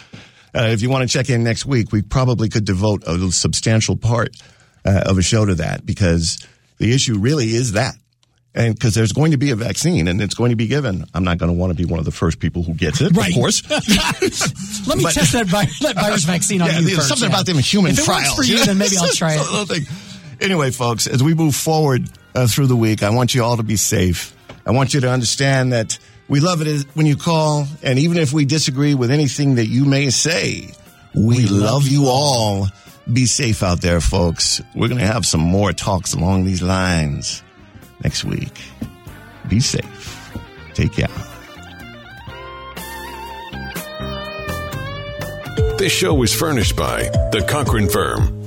[0.55, 3.95] uh, if you want to check in next week, we probably could devote a substantial
[3.97, 4.35] part
[4.85, 6.45] uh, of a show to that because
[6.77, 7.95] the issue really is that.
[8.53, 11.05] And because there's going to be a vaccine and it's going to be given.
[11.13, 13.15] I'm not going to want to be one of the first people who gets it,
[13.15, 13.29] Right.
[13.29, 13.63] of course.
[13.69, 17.07] Let me But- test that, vi- that virus vaccine on Yeah, you first.
[17.07, 17.35] something yeah.
[17.35, 18.23] about them human if it trials.
[18.23, 19.87] works for you, then maybe I'll try it.
[20.41, 23.63] Anyway, folks, as we move forward uh, through the week, I want you all to
[23.63, 24.35] be safe.
[24.65, 25.99] I want you to understand that
[26.31, 29.83] we love it when you call, and even if we disagree with anything that you
[29.83, 30.69] may say,
[31.13, 32.69] we, love you all.
[33.11, 34.61] Be safe out there, folks.
[34.73, 37.43] We're going to have some more talks along these lines
[38.01, 38.57] next week.
[39.49, 40.31] Be safe.
[40.73, 41.09] Take care.
[45.77, 48.40] This show was furnished by The Cochran Firm,